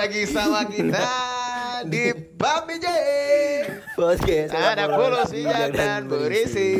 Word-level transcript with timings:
lagi 0.00 0.24
sama 0.24 0.64
kita 0.64 1.04
di 1.84 2.08
Babi 2.40 2.80
J. 2.80 2.86
Podcast. 3.92 4.48
Ada 4.48 4.88
puluh 4.88 5.28
sijak 5.28 5.76
dan 5.76 6.08
berisi. 6.08 6.72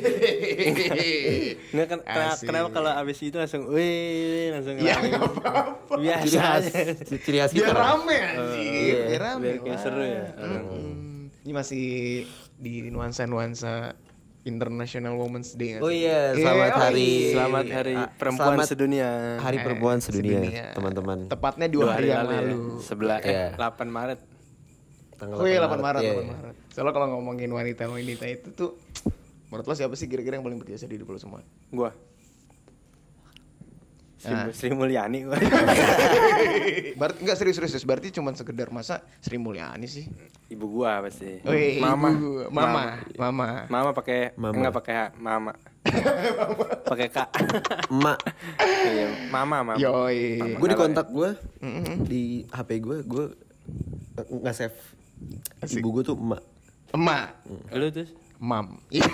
Nggak 1.74 1.86
kan 1.90 1.98
kenapa, 2.38 2.70
kalau 2.70 2.90
abis 2.94 3.26
itu 3.26 3.34
langsung 3.34 3.74
wih 3.74 4.54
langsung 4.54 4.78
Ya 4.78 5.02
nggak 5.02 5.18
apa-apa. 5.18 5.94
biasa 5.98 6.22
Ciri 6.22 6.38
khas, 6.38 6.64
ciri 7.26 7.38
khas 7.42 7.50
Biar 7.50 7.74
kita. 7.74 7.74
rame 7.74 8.18
iya. 8.62 9.00
Biar 9.10 9.20
rame. 9.20 9.42
Biar 9.42 9.56
kayak 9.66 9.78
seru 9.82 10.02
ya. 10.06 10.24
Ini 11.42 11.50
masih 11.50 11.86
di 12.54 12.86
nuansa-nuansa 12.86 13.98
International 14.42 15.14
Women's 15.14 15.52
Day 15.52 15.76
Oh 15.78 15.92
iya, 15.92 16.32
Iya, 16.32 16.40
selamat 16.40 16.70
oh 16.70 16.80
hari 16.80 17.04
iya. 17.04 17.32
Selamat 17.36 17.64
hari 17.68 17.94
Ah, 17.94 18.08
perempuan 18.10 18.46
selamat 18.48 18.66
sedunia. 18.66 19.08
Hari 19.38 19.56
Eh, 19.56 19.62
perempuan 19.62 19.98
sedunia, 19.98 20.40
sedunia. 20.40 20.64
teman-teman. 20.72 21.18
Tepatnya 21.28 21.68
dua, 21.68 21.84
hari, 21.92 22.08
yang 22.08 22.24
ya. 22.24 22.40
lalu. 22.40 22.80
Sebelah 22.80 23.18
Iya. 23.20 23.46
eh 23.46 23.48
8 23.54 23.88
Maret. 23.88 24.20
Tanggal 25.14 25.36
Oh 25.36 25.44
iya 25.44 25.58
8 25.60 25.76
Maret, 25.78 26.00
iya, 26.00 26.12
8 26.14 26.16
iya. 26.18 26.32
Maret. 26.32 26.54
Soalnya 26.72 26.92
kalau 26.94 27.06
ngomongin 27.12 27.50
wanita-wanita 27.50 28.24
itu 28.26 28.48
tuh 28.50 28.70
menurut 29.46 29.66
lo 29.66 29.74
siapa 29.74 29.92
sih 29.92 30.06
kira-kira 30.06 30.34
yang 30.34 30.46
paling 30.46 30.56
berjasa 30.56 30.86
di 30.86 30.96
hidup 30.96 31.10
lo 31.10 31.18
semua? 31.18 31.44
Gua. 31.68 31.92
Sri, 34.20 34.30
Ah. 34.30 34.52
Sri 34.52 34.68
Mulyani 34.70 35.24
gua. 35.24 35.40
Berarti 37.00 37.18
enggak 37.20 37.34
serius 37.34 37.56
serius, 37.56 37.82
berarti 37.82 38.12
cuma 38.12 38.30
sekedar 38.30 38.68
masa 38.68 39.00
Sri 39.18 39.34
Mulyani 39.34 39.86
sih. 39.86 40.04
Ibu 40.46 40.66
gua 40.70 41.00
pasti. 41.00 41.40
Wih, 41.40 41.80
Mama. 41.80 42.12
ibu. 42.12 42.30
mama, 42.50 42.82
mama. 43.16 43.46
Mama 43.66 43.90
pakai 43.90 44.36
Mama. 44.36 44.52
enggak 44.52 44.74
pakai 44.74 44.94
mama. 45.16 45.52
pakai 46.84 47.08
K. 47.08 47.16
Emak, 47.88 48.18
Iya, 48.60 49.06
mama, 49.32 49.64
mama. 49.64 49.80
Yoi. 49.80 50.36
gue 50.52 50.68
di 50.68 50.76
kontak 50.76 51.08
gue 51.08 51.32
di 52.02 52.22
HP 52.44 52.70
gue, 52.78 53.00
gue 53.00 53.24
nggak 54.20 54.52
save 54.52 54.76
Asik. 55.58 55.80
ibu 55.80 55.96
gue 55.96 56.04
tuh 56.04 56.14
emak. 56.14 56.44
Emak, 56.92 57.26
Lu 57.72 57.88
terus? 57.88 58.12
Mam. 58.40 58.80
Iya. 58.88 59.04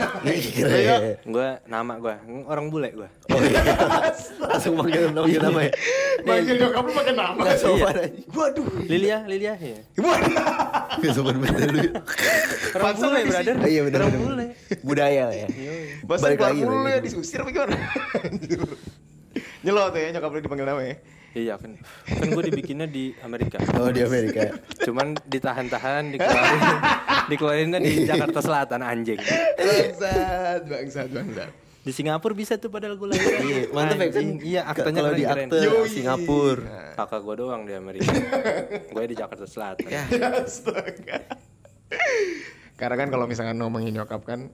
Gua 1.34 1.58
nama 1.66 1.98
gua, 1.98 2.14
orang 2.46 2.70
bule 2.70 2.94
gua. 2.94 3.10
Oh 3.26 3.42
iya. 3.42 3.58
Langsung 4.38 4.78
manggil 4.78 5.10
manggil 5.10 5.42
nama 5.42 5.66
ya. 5.66 5.72
Manggil 6.22 6.54
nyokap 6.62 6.82
lu 6.86 6.92
pakai 6.94 7.14
nama. 7.18 7.34
Nggak 7.34 7.58
sopan 7.58 7.90
Iya. 7.90 8.06
aja. 8.06 8.20
Waduh. 8.30 8.66
Lilia, 8.86 9.18
Lilia 9.26 9.54
ya. 9.58 9.82
Waduh. 9.98 10.36
Nggak 11.02 11.12
sopan 11.12 11.36
bener 11.42 11.68
lu. 11.68 11.80
Orang 12.72 12.94
bule, 12.94 13.20
brother. 13.26 13.54
Iya 13.66 13.80
bener 13.82 13.98
Orang 14.06 14.22
bule. 14.22 14.46
Budaya 14.86 15.22
lah 15.26 15.36
ya. 15.36 15.48
Bahasa 16.06 16.22
Balik 16.22 16.38
keluar 16.38 16.50
lagi, 16.54 16.62
mulu 16.62 16.86
ya 16.86 16.98
disusir 17.02 17.38
apa 17.42 17.50
gimana? 17.50 17.76
Nyelot 19.66 19.92
ya 19.92 20.08
nyokap 20.14 20.30
lu 20.30 20.40
dipanggil 20.40 20.66
nama 20.70 20.82
ya. 20.86 20.96
Iya 21.36 21.54
kan. 21.60 21.76
Kan 22.06 22.26
gua 22.32 22.40
dibikinnya 22.40 22.86
di 22.86 23.12
Amerika. 23.20 23.58
Oh 23.76 23.90
di 23.90 24.00
Amerika. 24.00 24.54
Cuman 24.80 25.18
ditahan-tahan 25.26 26.14
dikeluarin 26.14 26.62
dikeluarinnya 27.30 27.78
di 27.82 28.06
Jakarta 28.06 28.40
Selatan 28.42 28.80
anjing. 28.82 29.18
Bangsat, 29.20 30.60
bangsat, 30.66 31.08
bangsat. 31.10 31.50
Di 31.86 31.94
Singapura 31.94 32.34
bisa 32.34 32.58
tuh 32.58 32.66
padahal 32.66 32.98
gue 32.98 33.14
lahir. 33.14 33.22
Iya, 33.46 33.60
mantep 33.70 33.98
ya 34.02 34.08
kan. 34.10 34.26
Iya, 34.42 34.60
aktenya 34.66 35.00
Kalau 35.06 35.14
di 35.14 35.22
keren-keren. 35.22 35.48
akte 35.54 35.58
Yoi. 35.70 35.86
Singapura. 35.86 36.82
Kakak 36.98 37.20
gue 37.22 37.34
doang 37.38 37.62
di 37.62 37.74
Amerika. 37.78 38.10
gue 38.98 39.04
di 39.06 39.14
Jakarta 39.14 39.46
Selatan. 39.46 39.86
Ya. 39.86 40.02
Astaga. 40.42 41.18
Karena 42.74 42.96
kan 42.98 43.08
kalau 43.14 43.30
misalkan 43.30 43.54
ngomongin 43.62 43.94
nyokap 43.94 44.26
kan 44.26 44.50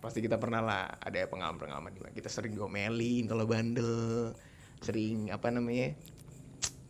pasti 0.00 0.24
kita 0.24 0.40
pernah 0.40 0.64
lah 0.64 0.82
ada 0.96 1.28
pengalaman-pengalaman 1.28 1.92
kita 2.16 2.32
sering 2.32 2.56
gomelin 2.56 3.28
kalau 3.28 3.44
bandel, 3.44 4.32
sering 4.80 5.28
apa 5.28 5.52
namanya 5.52 5.92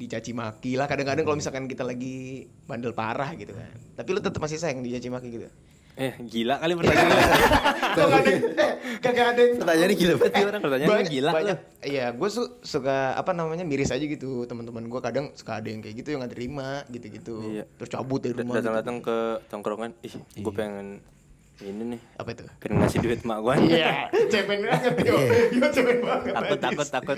dicaci 0.01 0.33
maki 0.33 0.81
lah 0.81 0.89
kadang-kadang 0.89 1.29
kalau 1.29 1.37
misalkan 1.37 1.69
kita 1.69 1.85
lagi 1.85 2.49
bandel 2.65 2.97
parah 2.97 3.37
gitu 3.37 3.53
kan. 3.53 3.69
Tapi 4.01 4.09
lu 4.17 4.21
tetap 4.25 4.41
masih 4.41 4.57
sayang 4.57 4.81
dicaci 4.81 5.13
maki 5.13 5.29
gitu. 5.29 5.53
Eh, 6.01 6.17
gila 6.25 6.57
kali 6.57 6.73
pertanyaannya. 6.81 7.25
Kok 7.99 8.07
gak 8.09 8.21
ada, 8.25 8.31
eh, 8.33 8.73
kagak 9.05 9.27
ada 9.37 9.43
Pertanyaannya 9.61 9.97
gila 10.01 10.15
banget 10.17 10.33
nih 10.33 10.47
orang. 10.49 10.61
Pertanyaannya 10.65 11.07
gila 11.13 11.31
banyak. 11.35 11.59
Iya, 11.85 12.07
gue 12.17 12.29
suka 12.65 12.97
apa 13.21 13.31
namanya 13.37 13.65
miris 13.69 13.93
aja 13.93 14.01
gitu. 14.01 14.49
Teman-teman 14.49 14.89
gue 14.89 15.01
kadang 15.05 15.29
suka 15.37 15.61
ada 15.61 15.69
yang 15.69 15.85
kayak 15.85 16.01
gitu 16.01 16.17
yang 16.17 16.25
nggak 16.25 16.33
terima 16.33 16.89
gitu-gitu. 16.89 17.37
Iya. 17.53 17.65
Terus 17.77 17.91
cabut 17.93 18.25
dari 18.25 18.33
rumah. 18.33 18.57
gitu. 18.57 18.65
Datang-datang 18.65 18.97
ke 19.05 19.17
tongkrongan, 19.53 19.91
ih, 20.01 20.15
gue 20.41 20.53
pengen 20.57 21.05
ini 21.61 21.83
nih. 21.97 22.01
Apa 22.17 22.29
itu? 22.33 22.45
Pengen 22.59 22.77
ngasih 22.81 22.99
duit 23.01 23.21
mak 23.23 23.39
gue. 23.41 23.55
Iya, 23.69 24.09
cemen 24.33 24.61
banget 24.65 24.95
yo. 25.05 25.17
Yo 25.53 25.67
cemen 25.71 25.99
banget. 26.01 26.33
Takut, 26.33 26.59
takut, 26.59 26.89
takut. 26.89 27.17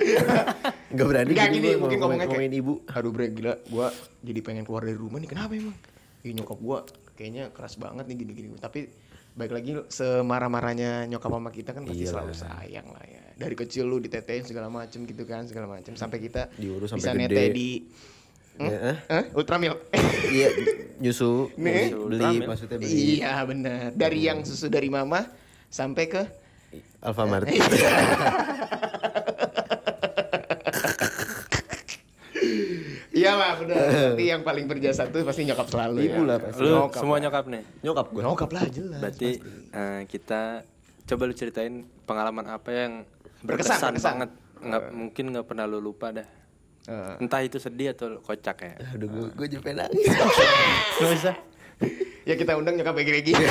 Gak 0.92 1.06
berani 1.08 1.30
Enggak 1.32 1.48
gitu 1.48 1.56
gini, 1.56 1.68
gua 1.72 1.80
mungkin 1.80 1.98
ngomongin- 1.98 1.98
ngomongnya 1.98 2.26
kayak 2.26 2.40
ngomongin 2.50 2.52
ibu. 2.52 2.72
Aduh 2.90 3.10
bre 3.10 3.26
gila, 3.30 3.54
gua 3.70 3.86
jadi 4.20 4.40
pengen 4.42 4.64
keluar 4.66 4.82
dari 4.82 4.98
rumah 4.98 5.18
nih. 5.18 5.30
Kenapa 5.30 5.52
emang? 5.54 5.76
Ih 6.22 6.32
nyokap 6.34 6.58
gua 6.58 6.78
kayaknya 7.14 7.44
keras 7.50 7.74
banget 7.78 8.04
nih 8.06 8.16
gini-gini. 8.18 8.48
Tapi 8.58 8.90
baik 9.32 9.52
lagi 9.54 9.70
semarah-marahnya 9.88 11.08
nyokap 11.08 11.32
sama 11.32 11.48
kita 11.48 11.70
kan 11.72 11.82
pasti 11.88 12.04
Iyalah. 12.04 12.12
selalu 12.28 12.34
sayang 12.36 12.86
lah 12.92 13.04
ya. 13.08 13.22
Dari 13.32 13.54
kecil 13.56 13.88
lu 13.88 13.96
ditetein 13.98 14.44
segala 14.44 14.68
macem 14.68 15.08
gitu 15.08 15.24
kan, 15.24 15.48
segala 15.48 15.66
macem 15.66 15.96
sampai 15.96 16.20
kita 16.20 16.52
Diurus 16.54 16.92
bisa 16.92 17.10
sampai 17.10 17.26
nete 17.26 17.32
gede. 17.32 17.56
di 17.56 17.68
Hmm? 18.54 18.68
Ya, 18.68 18.78
eh? 18.84 18.96
Hah? 19.08 19.24
Ultramilk. 19.32 19.78
Iya, 20.32 20.48
nyusu, 20.96 21.52
Nih. 21.60 21.92
beli 21.92 22.16
Ultramilk. 22.16 22.48
maksudnya 22.48 22.76
beli 22.80 23.20
iya 23.20 23.44
benar. 23.44 23.92
Dari 23.92 24.18
yang 24.22 24.40
susu 24.42 24.66
dari 24.66 24.88
mama 24.88 25.28
sampai 25.68 26.04
ke 26.06 26.22
Alfamart. 27.00 27.44
Iyalah 33.12 33.52
benar. 33.60 33.76
Tapi 34.16 34.24
yang 34.24 34.42
paling 34.42 34.64
berjasa 34.64 35.04
tuh 35.06 35.20
pasti 35.22 35.44
nyokap 35.44 35.68
selalu 35.68 35.96
ya. 36.00 36.04
Ibu 36.08 36.22
lah 36.24 36.36
pasti. 36.40 36.60
Lu 36.64 36.68
Nyokap 36.80 36.96
semua 36.96 37.14
lah. 37.14 37.22
nyokap 37.22 37.44
nih. 37.46 37.62
Nyokap 37.84 38.06
gue. 38.08 38.22
Nyokap 38.24 38.50
lah 38.50 38.64
jelas. 38.66 39.00
Berarti 39.00 39.30
eh, 39.70 40.00
kita 40.08 40.42
coba 41.04 41.22
lu 41.28 41.34
ceritain 41.36 41.74
pengalaman 42.02 42.46
apa 42.48 42.70
yang 42.72 42.92
Berkesan, 43.42 43.44
berkesan, 43.44 43.90
berkesan. 43.90 44.08
banget. 44.08 44.30
Nggak, 44.62 44.82
mungkin 44.94 45.24
nggak 45.34 45.46
pernah 45.46 45.64
lu 45.66 45.78
lupa 45.78 46.08
dah. 46.10 46.26
Eh, 46.82 47.14
Entah 47.22 47.40
itu 47.46 47.62
sedih 47.62 47.94
atau 47.94 48.18
kocak 48.18 48.56
ya. 48.58 48.74
Aduh, 48.98 49.06
gue 49.06 49.26
gue 49.38 49.46
jadi 49.58 49.70
nangis. 49.70 50.06
Gak 50.98 51.10
usah. 51.14 51.36
ya 52.22 52.34
kita 52.38 52.54
undang 52.54 52.78
nyokap 52.78 52.94
Egi 52.98 53.12
Egi. 53.22 53.32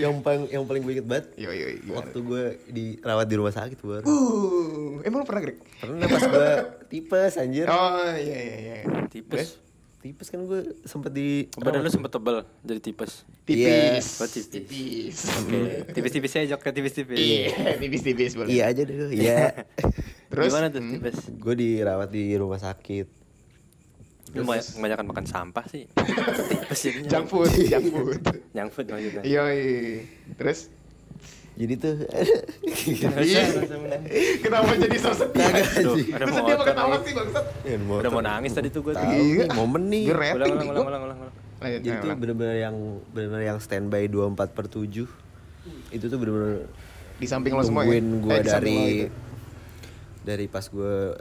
yang 0.00 0.24
paling 0.24 0.48
yang 0.48 0.64
paling 0.64 0.80
gue 0.80 0.92
inget 0.96 1.04
banget 1.06 1.26
yo 1.36 1.52
yo 1.52 1.68
gimana? 1.76 1.96
waktu 2.00 2.18
gue 2.24 2.44
dirawat 2.72 3.26
di 3.28 3.36
rumah 3.36 3.52
sakit 3.52 3.78
baru. 3.84 4.04
Uh, 4.08 5.04
emang 5.04 5.28
pernah 5.28 5.44
Greg? 5.44 5.60
Pernah 5.78 6.06
pas 6.08 6.22
gue 6.24 6.50
tipes 6.90 7.32
anjir. 7.36 7.68
Oh 7.68 8.12
iya 8.16 8.38
iya 8.40 8.56
iya. 8.56 8.76
Tipes. 9.12 9.60
Tipes 10.02 10.34
kan 10.34 10.42
gue 10.48 10.82
sempet 10.82 11.12
di 11.14 11.46
Badan 11.54 11.84
lu 11.84 11.92
sempet 11.92 12.10
tebel 12.10 12.42
jadi 12.64 12.80
tipes. 12.80 13.22
Tipis. 13.44 14.06
Oh, 14.18 14.26
tipis. 14.26 14.48
Tipis. 14.50 15.16
Oke, 15.28 15.60
tipis-tipis 15.94 16.32
aja 16.40 16.56
jok 16.56 16.60
ke 16.64 16.70
tipis-tipis. 16.74 17.18
Iya, 17.20 17.76
tipis-tipis 17.78 18.32
boleh. 18.34 18.50
Iya 18.50 18.64
aja 18.72 18.82
deh. 18.82 18.96
Iya. 19.14 19.40
Terus 20.32 20.48
Gimana 20.48 20.66
tuh 20.66 20.80
hmm, 20.80 20.92
tipis? 20.96 21.16
gue 21.28 21.54
dirawat 21.54 22.08
di 22.08 22.32
rumah 22.34 22.56
sakit. 22.56 23.06
Lu 24.32 24.42
banyak, 24.42 24.64
kebanyakan 24.64 25.06
makan 25.06 25.26
sampah 25.26 25.64
sih. 25.66 25.84
tipes 26.48 26.80
jadinya. 26.80 27.08
junk 27.10 27.26
food, 27.28 27.52
junk 27.62 27.86
food. 27.86 28.20
Junk 28.56 28.70
food 28.70 28.86
maksudnya. 28.88 29.22
Iya, 29.22 29.42
terus 30.34 30.72
Jadi 31.52 31.74
tuh 31.76 31.94
Iya. 33.14 33.44
kenapa 34.40 34.72
jadi 34.72 34.96
so 34.96 35.12
sedih? 35.12 35.44
Ada 35.44 35.60
Lu 35.84 35.92
sedih 35.92 36.16
apa 36.16 36.32
motor 36.32 36.64
ketawa 36.64 36.88
lagi. 36.90 37.04
sih 37.04 37.12
bangsat? 37.12 37.44
Udah 37.92 38.10
mau 38.10 38.22
nangis 38.22 38.52
tadi 38.52 38.68
tuh 38.68 38.80
gue. 38.82 38.94
Iya. 38.94 39.04
nih, 39.44 39.52
momen 39.52 39.82
nih. 39.86 40.04
Gue 40.06 40.16
rating 40.16 40.32
Ulang, 40.32 40.48
nih 40.48 40.64
ulang, 40.64 40.72
gua. 40.74 40.88
ulang, 40.88 41.02
ulang, 41.02 41.18
ulang. 41.18 41.32
Lanjut, 41.60 41.80
Jadi 41.84 41.96
tuh 42.00 42.16
bener-bener 42.16 42.56
yang 42.58 42.76
bener-bener 43.06 43.44
yang 43.46 43.58
standby 43.58 44.08
24 44.08 44.34
per 44.48 44.64
7 44.66 45.06
Itu 45.92 46.04
tuh 46.04 46.16
bener-bener 46.16 46.66
di 47.14 47.26
samping 47.28 47.52
lo 47.52 47.62
semua 47.62 47.84
ya. 47.84 48.00
nungguin 48.00 48.06
gue 48.18 48.32
Eh, 48.32 48.42
dari. 48.42 48.80
Dari 50.22 50.46
pas 50.46 50.64
gue 50.64 51.18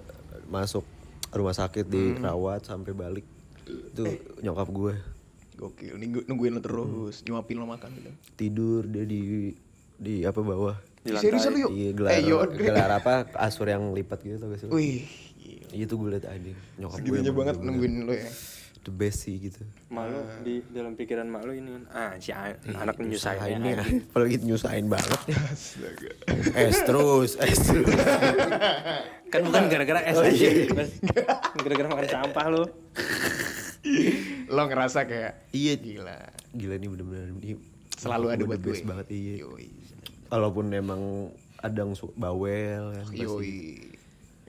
masuk 0.47 0.85
rumah 1.29 1.51
sakit 1.51 1.85
Hmm. 1.85 1.93
dirawat 2.17 2.61
sampai 2.61 2.91
balik 2.91 3.25
itu 3.63 4.03
Eh. 4.03 4.17
nyokap 4.41 4.67
gue 4.67 4.93
Gokil, 5.53 5.93
nunggu- 5.93 6.25
nungguin 6.25 6.51
lo 6.51 6.59
terus, 6.59 7.21
nyuapin 7.21 7.55
lo 7.55 7.65
makan 7.65 7.93
gitu. 7.93 8.09
tidur 8.35 8.81
dia 8.83 9.03
di 9.03 9.53
di 9.95 10.21
apa 10.21 10.39
bawah 10.39 10.73
Di 10.99 11.13
Serius 11.15 11.45
lantai. 11.45 11.61
yuk? 11.61 11.69
di 11.71 11.83
gelar 11.91 12.11
Eh, 12.11 12.21
yuk. 12.23 12.41
gelar 12.55 12.91
apa 12.91 13.13
kasur 13.27 13.65
yang 13.65 13.89
lipat 13.91 14.21
gitu 14.21 14.37
tau 14.37 14.49
gak 14.49 14.59
sih? 14.59 14.67
Wih, 14.67 15.05
itu 15.71 15.89
gue 15.91 16.09
liat 16.09 16.25
anjing 16.25 16.57
nyokap 16.75 16.97
gue 16.97 17.05
segitunya 17.07 17.25
emang 17.27 17.37
banget 17.39 17.55
nungguin 17.59 17.93
lo 18.01 18.13
ya. 18.15 18.29
The 18.81 18.89
best 18.89 19.23
sih 19.23 19.37
gitu 19.39 19.61
Mak 19.87 20.05
lu 20.05 20.19
di 20.41 20.53
dalam 20.67 20.93
pikiran 20.93 21.23
mak 21.23 21.43
lu 21.43 21.53
ini 21.53 21.69
kan 21.71 21.83
ah 21.91 22.11
si 22.17 22.29
a- 22.29 22.57
anak 22.73 22.97
nyusahin 22.97 23.11
nyusahin 23.11 23.57
nih 23.59 23.73
anjing. 23.75 23.99
apalagi 24.05 24.35
nyusahin 24.39 24.87
banget 24.87 25.19
es 26.55 26.77
terus 26.81 27.31
es 27.37 27.59
terus 27.61 27.85
kan 29.31 29.41
bukan 29.41 29.63
gara-gara 29.67 30.01
es 30.03 30.13
Oh, 30.13 30.23
aja 30.23 30.33
iya. 30.33 30.65
Gara-gara 31.55 31.87
makan 31.87 32.07
sampah 32.07 32.45
lu 32.47 32.63
lo 34.51 34.61
ngerasa 34.65 35.05
kayak 35.05 35.47
iya 35.51 35.73
gila. 35.75 36.17
gila 36.51 36.75
nih 36.75 36.89
bener-bener 36.89 37.27
ini 37.35 37.55
Selalu 37.93 38.25
ada 38.29 38.43
buat 38.43 38.59
gue. 38.59 38.81
banget 38.81 39.07
iya 39.09 39.33
Yoi. 39.41 39.69
walaupun 40.27 40.69
emang 40.71 41.29
ada 41.55 41.77
yang 41.77 41.93
bawel 42.15 42.83
kan 42.91 43.05
pasti 43.07 43.21
Yoi. 43.21 43.59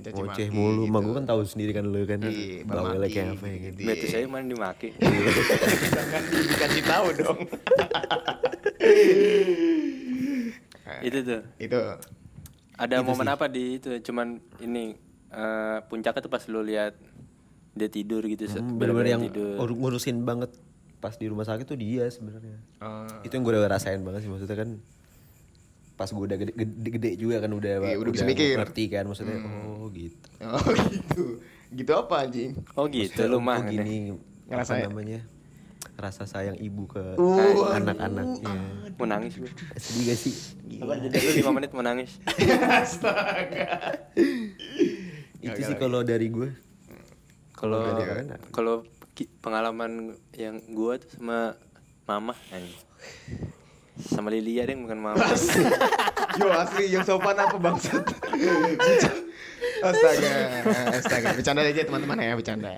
Ngoceh 0.05 0.49
mulu 0.49 0.83
gitu. 0.83 0.91
Mak 0.91 1.01
gue 1.01 1.15
kan 1.15 1.25
tahu 1.25 1.41
sendiri 1.45 1.71
kan 1.71 1.85
lu 1.85 2.03
kan 2.03 2.19
Iya, 2.21 2.65
bawelnya 2.65 3.07
kayak 3.07 3.29
apa 3.33 3.47
ya 3.47 3.57
gitu 3.63 3.81
Bete 3.85 4.07
saya 4.09 4.27
mana 4.27 4.45
dimaki. 4.45 4.89
Jangan 4.97 6.23
dikasih 6.51 6.83
tahu 6.83 7.07
dong. 7.15 7.39
itu 11.03 11.19
tuh. 11.23 11.41
itu 11.57 11.79
Ada 12.75 12.97
momen 13.01 13.29
apa 13.29 13.47
di 13.47 13.79
itu? 13.79 13.89
Cuman 14.03 14.29
ini 14.59 14.99
eh, 15.29 15.79
puncaknya 15.85 16.19
tuh 16.19 16.29
pas 16.29 16.43
lu 16.45 16.61
lihat 16.61 16.99
dia 17.73 17.89
tidur 17.89 18.21
gitu, 18.23 18.45
Hmm, 18.51 18.77
bener-bener 18.77 19.09
yang 19.11 19.23
tidur. 19.23 19.57
ur- 19.59 19.73
ngurusin 19.73 20.21
banget 20.23 20.53
pas 20.99 21.13
di 21.13 21.25
rumah 21.25 21.43
sakit 21.43 21.65
tuh 21.65 21.75
dia 21.75 22.05
sebenarnya 22.07 22.61
eh, 22.79 23.25
itu 23.25 23.33
yang 23.33 23.43
gue 23.43 23.53
udah 23.53 23.67
rasain 23.67 23.99
banget 23.99 24.23
sih 24.23 24.31
maksudnya 24.31 24.55
kan 24.55 24.77
pas 26.03 26.11
gue 26.11 26.25
udah 26.25 26.35
gede, 26.37 26.53
gede, 26.53 26.89
gede 26.91 27.11
juga 27.15 27.39
kan 27.39 27.53
udah 27.53 27.79
Iya, 27.81 27.95
udah 27.97 28.11
bisa 28.11 28.27
mikir. 28.27 28.59
ngerti 28.59 28.85
kan 28.89 29.07
maksudnya 29.07 29.39
oh 29.39 29.87
gitu 29.89 30.19
oh 30.43 30.67
gitu. 30.83 31.23
Gitu 31.71 31.89
apa 31.89 32.15
anjing? 32.21 32.59
Oh 32.75 32.85
gitu 32.85 33.23
lu 33.25 33.39
mah. 33.39 33.63
gini 33.63 34.19
Ngerasain. 34.45 34.83
apa 34.83 34.91
namanya 34.91 35.23
rasa 35.95 36.27
sayang 36.27 36.59
ibu 36.59 36.85
ke 36.85 37.15
Uh, 37.15 37.71
anak-anaknya 37.71 38.51
Mau 38.99 39.07
nangis 39.07 39.39
gue. 39.39 39.47
sedih 39.77 40.11
gak 40.11 40.19
sih 40.19 40.35
Apa 40.77 40.99
jadi 40.99 41.15
lu 41.15 41.47
5 41.47 41.55
menit 41.55 41.71
mau 41.71 41.81
nangis? 41.81 42.19
Astaga. 42.83 43.95
itu 45.39 45.61
sih 45.61 45.77
kalau 45.77 46.03
dari 46.03 46.27
gue 46.27 46.51
Kalau 47.53 47.87
kalau 48.51 48.77
pengalaman 49.39 50.17
yang 50.33 50.59
gua 50.69 50.99
tuh 50.99 51.07
sama 51.13 51.55
mama 52.05 52.35
anjing. 52.49 52.75
Sama 54.03 54.29
Lilia 54.29 54.65
deh 54.65 54.75
bukan 54.75 54.99
mama. 54.99 55.23
Yo 56.35 56.49
asli 56.51 56.91
yang 56.91 57.05
sopan 57.05 57.35
apa 57.35 57.55
bangsat? 57.55 58.03
astaga, 59.83 60.31
astaga. 60.97 61.29
Bercanda 61.35 61.61
aja 61.63 61.83
teman-teman 61.83 62.17
ya, 62.19 62.35
bercanda. 62.35 62.73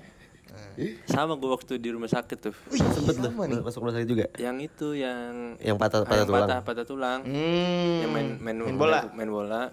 sama 1.07 1.39
gua 1.39 1.55
waktu 1.55 1.79
di 1.79 1.87
rumah 1.87 2.11
sakit 2.11 2.37
tuh. 2.37 2.55
sempet 2.67 3.15
loh 3.17 3.31
nih. 3.47 3.63
masuk 3.63 3.79
rumah 3.79 3.95
sakit 3.95 4.09
juga 4.11 4.25
Yang 4.35 4.57
itu 4.67 4.87
yang 4.99 5.55
yang 5.63 5.79
patah 5.79 6.03
ah, 6.03 6.05
patah 6.05 6.19
yang 6.19 6.27
tulang 6.27 6.43
patah, 6.43 6.59
patah 6.67 6.83
tulang. 6.85 7.19
Hmm. 7.23 8.03
Yang 8.03 8.11
main 8.11 8.27
main, 8.43 8.55
Main 8.59 8.75
bola. 8.75 8.99
main 9.15 9.29
bola. 9.31 9.71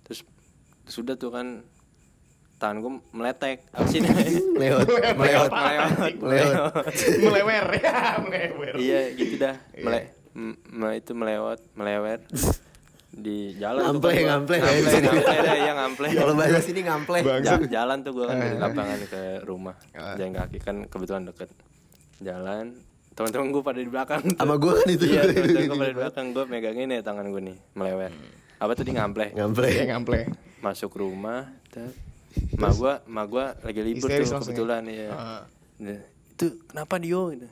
Terus 0.00 0.24
sudah 0.88 1.20
tuh 1.20 1.28
kan 1.28 1.60
tangan 2.56 2.80
gua 2.80 2.92
meletek. 3.12 3.68
Apa 3.68 3.84
sih 3.84 4.00
melewat 4.00 4.88
melewat, 5.12 5.50
melewat 5.52 6.72
melewer 7.20 7.66
ya, 7.76 7.92
melewer. 8.24 8.72
iya 8.80 9.00
gitu 9.12 9.36
dah. 9.36 9.60
Mele 9.76 10.19
m- 10.32 10.58
me- 10.64 10.96
itu 10.96 11.12
melewat, 11.12 11.58
melewer 11.72 12.18
di 13.16 13.56
jalan 13.56 13.82
tuh 13.90 13.98
Ngample, 13.98 14.12
ngample. 14.22 14.56
ngample, 14.56 14.96
ngample 15.74 16.06
iya 16.06 16.16
kalau 16.16 16.34
bahasa 16.34 16.60
sini 16.60 16.80
ngample 16.80 17.18
Ja- 17.42 17.58
jalan 17.60 17.98
tuh 18.00 18.12
gua 18.12 18.24
kan 18.26 18.36
dari 18.36 18.54
Eh. 18.54 18.60
lapangan 18.60 18.98
ke 19.04 19.22
rumah. 19.42 19.74
Jalan 19.92 20.30
kaki 20.32 20.58
kan 20.58 20.76
kebetulan 20.86 21.22
deket. 21.24 21.50
Jalan 22.18 22.78
teman-teman 23.10 23.50
gua 23.50 23.62
pada 23.66 23.78
di 23.78 23.88
belakang 23.88 24.22
tuh. 24.24 24.38
sama 24.38 24.54
gue 24.56 24.72
kan 24.72 24.88
itu 24.88 25.04
iya 25.06 25.22
teman-teman 25.26 25.66
gua 25.66 25.76
pada 25.76 25.90
di 25.90 25.98
belakang 25.98 26.26
gua 26.30 26.44
megangin 26.46 26.88
ya 26.88 27.00
tangan 27.00 27.26
gua 27.26 27.42
nih 27.42 27.56
melewer. 27.72 28.12
Apa 28.56 28.72
tuh 28.72 28.84
di 28.84 28.92
ngample 28.92 29.26
ngample 29.32 29.68
Ya 29.68 29.84
ngample. 29.88 30.20
masuk 30.60 30.92
rumah 30.94 31.50
ma 32.54 32.70
gua 32.70 32.92
ma 33.04 33.22
gua 33.24 33.58
lagi 33.60 33.82
libur 33.82 34.06
tuh 34.06 34.22
ya? 34.22 34.38
kebetulan 34.38 34.82
ya 34.86 35.08
Ah. 35.10 35.42
Nah, 35.80 35.98
itu 36.30 36.46
kenapa 36.64 36.94
Dio? 36.96 37.32
Gitu. 37.32 37.48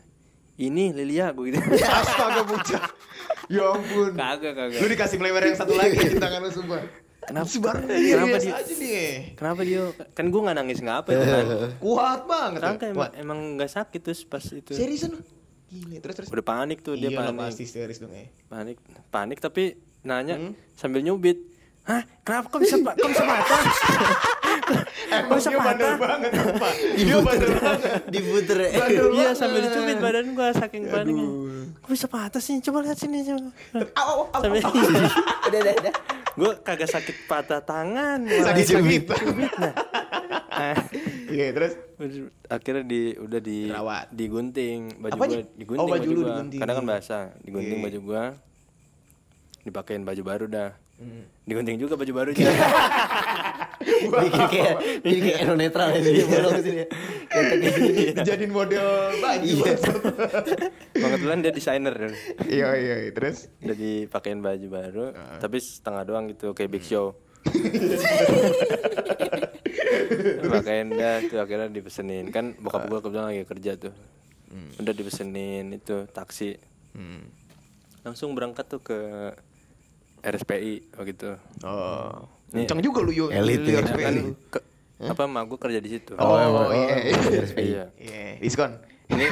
Ini 0.59 0.91
Lilia 0.91 1.31
gua 1.31 1.45
gitu 1.47 1.59
Astaga 1.99 2.43
bocah. 2.43 2.83
Ya 3.49 3.65
ampun. 3.71 4.13
kagak 4.13 4.53
kagak 4.53 4.77
Lu 4.77 4.87
dikasih 4.87 5.17
melewer 5.17 5.43
yang 5.43 5.57
satu 5.57 5.73
lagi 5.73 5.97
di 5.97 6.17
tangan 6.17 6.41
lu 6.41 6.51
sumpah. 6.51 6.83
Kenapa- 7.21 7.47
Sebar 7.47 7.77
kenapa 7.81 8.29
biasa 8.31 8.41
dia- 8.43 8.57
aja 8.57 8.75
nih. 8.75 9.09
kenapa 9.35 9.61
Dio 9.63 9.85
kan 10.11 10.25
gua 10.27 10.41
nggak 10.45 10.57
nangis 10.57 10.79
nggak 10.79 10.99
apa 10.99 11.09
itu 11.11 11.25
kan 11.25 11.47
Kuat 11.85 12.21
banget. 12.25 12.61
Ya. 12.61 12.71
emang, 12.89 13.11
emang 13.15 13.39
nggak 13.55 13.71
sakit 13.71 14.01
terus 14.03 14.21
pas 14.23 14.43
itu 14.43 14.73
Seriusan? 14.73 15.13
Gila, 15.69 16.01
terus 16.01 16.15
terus. 16.17 16.29
udah 16.29 16.41
panik 16.43 16.81
tuh 16.81 16.95
dia 16.95 17.09
Iya 17.09 17.19
panik 17.23 17.37
pasti 17.45 17.65
serius 17.65 17.99
dong 17.99 18.09
ya. 18.11 18.25
panik 18.47 18.81
panik 19.07 19.37
tapi 19.39 19.77
nanya 20.01 20.41
Hmm? 20.41 20.57
sambil 20.73 21.01
nyubit 21.01 21.37
hah 21.85 22.01
kenapa 22.19 22.49
kok 22.49 22.59
bisa 22.59 22.77
kok 22.79 22.97
bisa 23.07 23.21
patah 23.23 23.61
Emang 25.09 25.35
bisa 25.35 25.49
dia 25.49 25.59
bandel 25.59 25.87
patah? 25.87 25.99
banget 25.99 26.31
apa? 26.33 26.69
Dia 26.99 27.17
bandel 27.19 27.51
banget. 27.55 27.91
diputer 28.09 28.57
ya 28.59 28.69
iya 29.11 29.29
sambil 29.33 29.61
dicubit 29.61 29.97
badan 29.97 30.27
gua 30.31 30.49
saking 30.51 30.85
paniknya 30.87 31.29
kok 31.75 31.89
bisa 31.89 32.07
patah 32.07 32.39
sih 32.39 32.61
coba 32.61 32.79
lihat 32.83 32.97
sini 32.97 33.23
coba 33.23 33.49
Au, 33.95 34.05
au, 34.05 34.21
au, 34.29 34.41
sambil 34.41 34.61
udah 35.49 35.59
udah 35.59 35.75
udah 35.75 35.95
gua 36.35 36.53
kagak 36.59 36.87
sakit 36.87 37.17
patah 37.25 37.61
tangan 37.61 38.25
Sakit 38.25 38.65
cubit. 38.73 39.03
cubit 39.09 39.53
nah 39.55 39.73
Iya, 41.29 41.53
terus 41.53 41.73
udah- 41.95 42.33
akhirnya 42.51 42.83
di 42.83 43.01
udah 43.15 43.39
di 43.39 43.59
Dirawat. 43.67 44.07
digunting 44.11 44.81
baju 44.99 45.13
Apanya? 45.15 45.37
gua 45.39 45.55
digunting 45.55 45.79
Oh, 45.79 45.87
baju 45.87 45.99
baju, 45.99 46.09
lu 46.09 46.19
gua 46.19 46.29
digunting. 46.35 46.61
kadang 46.61 46.77
kan 46.77 46.87
basah 46.87 47.25
digunting 47.41 47.79
Iya. 47.79 47.85
baju 47.85 47.99
gua 48.03 48.23
dipakein 49.61 50.03
baju 50.03 50.23
baru 50.23 50.47
dah 50.47 50.71
Hmm. 50.99 51.23
digunting 51.45 51.79
juga 51.79 51.95
baju 51.95 52.11
barunya 52.13 52.51
bikin 54.07 54.45
kayak 54.47 54.75
bikin 55.03 55.21
kayak 55.27 55.39
eno 55.43 55.55
netral 55.59 55.89
ya 55.91 56.01
sini 56.01 56.23
bolong 56.25 56.63
sini 56.63 56.79
ya. 56.79 56.87
Gini 57.29 58.15
dijadiin 58.15 58.53
model 58.53 58.87
baju. 59.19 59.55
Bang 60.99 61.11
kebetulan 61.15 61.39
dia 61.45 61.53
desainer 61.53 61.95
Iya, 62.49 62.69
iya, 62.79 62.97
iya. 63.07 63.13
terus? 63.13 63.51
Udah 63.61 63.77
dipakein 63.77 64.41
baju 64.41 64.67
baru 64.71 65.07
tapi 65.43 65.59
setengah 65.61 66.03
doang 66.07 66.25
gitu 66.31 66.55
kayak 66.55 66.71
Big 66.73 66.85
Show. 66.87 67.15
Pakein 70.49 70.89
dah 70.93 71.21
tuh 71.29 71.39
akhirnya 71.41 71.69
dipesenin. 71.71 72.33
Kan 72.33 72.57
bokap 72.59 72.89
gua 72.89 73.01
kebetulan 73.01 73.35
lagi 73.35 73.45
kerja 73.47 73.73
tuh. 73.77 73.95
Udah 74.81 74.93
dipesenin 74.95 75.73
itu 75.75 76.07
taksi. 76.11 76.57
Hmm. 76.97 77.31
langsung 78.07 78.33
berangkat 78.33 78.65
tuh 78.73 78.81
ke 78.81 78.99
RSPI 80.25 80.97
waktu 80.97 81.13
itu. 81.13 81.31
Oh. 81.63 82.38
Nih. 82.51 82.65
Kencang 82.65 82.81
juga 82.81 82.99
lu 83.01 83.11
yo. 83.11 83.27
Elit 83.29 83.61
Lu 83.61 83.71
ya. 83.71 83.81
RSPI. 83.81 84.35
ke, 84.47 84.59
apa 85.01 85.23
mah 85.25 85.45
gua 85.45 85.59
kerja 85.59 85.79
di 85.79 85.91
situ 85.91 86.13
Oh, 86.15 86.35
emang. 86.35 86.73
iya. 86.73 86.97
iya. 86.97 87.43
iya 87.55 87.85
Iya, 87.95 88.23
diskon. 88.39 88.73
ini 89.09 89.25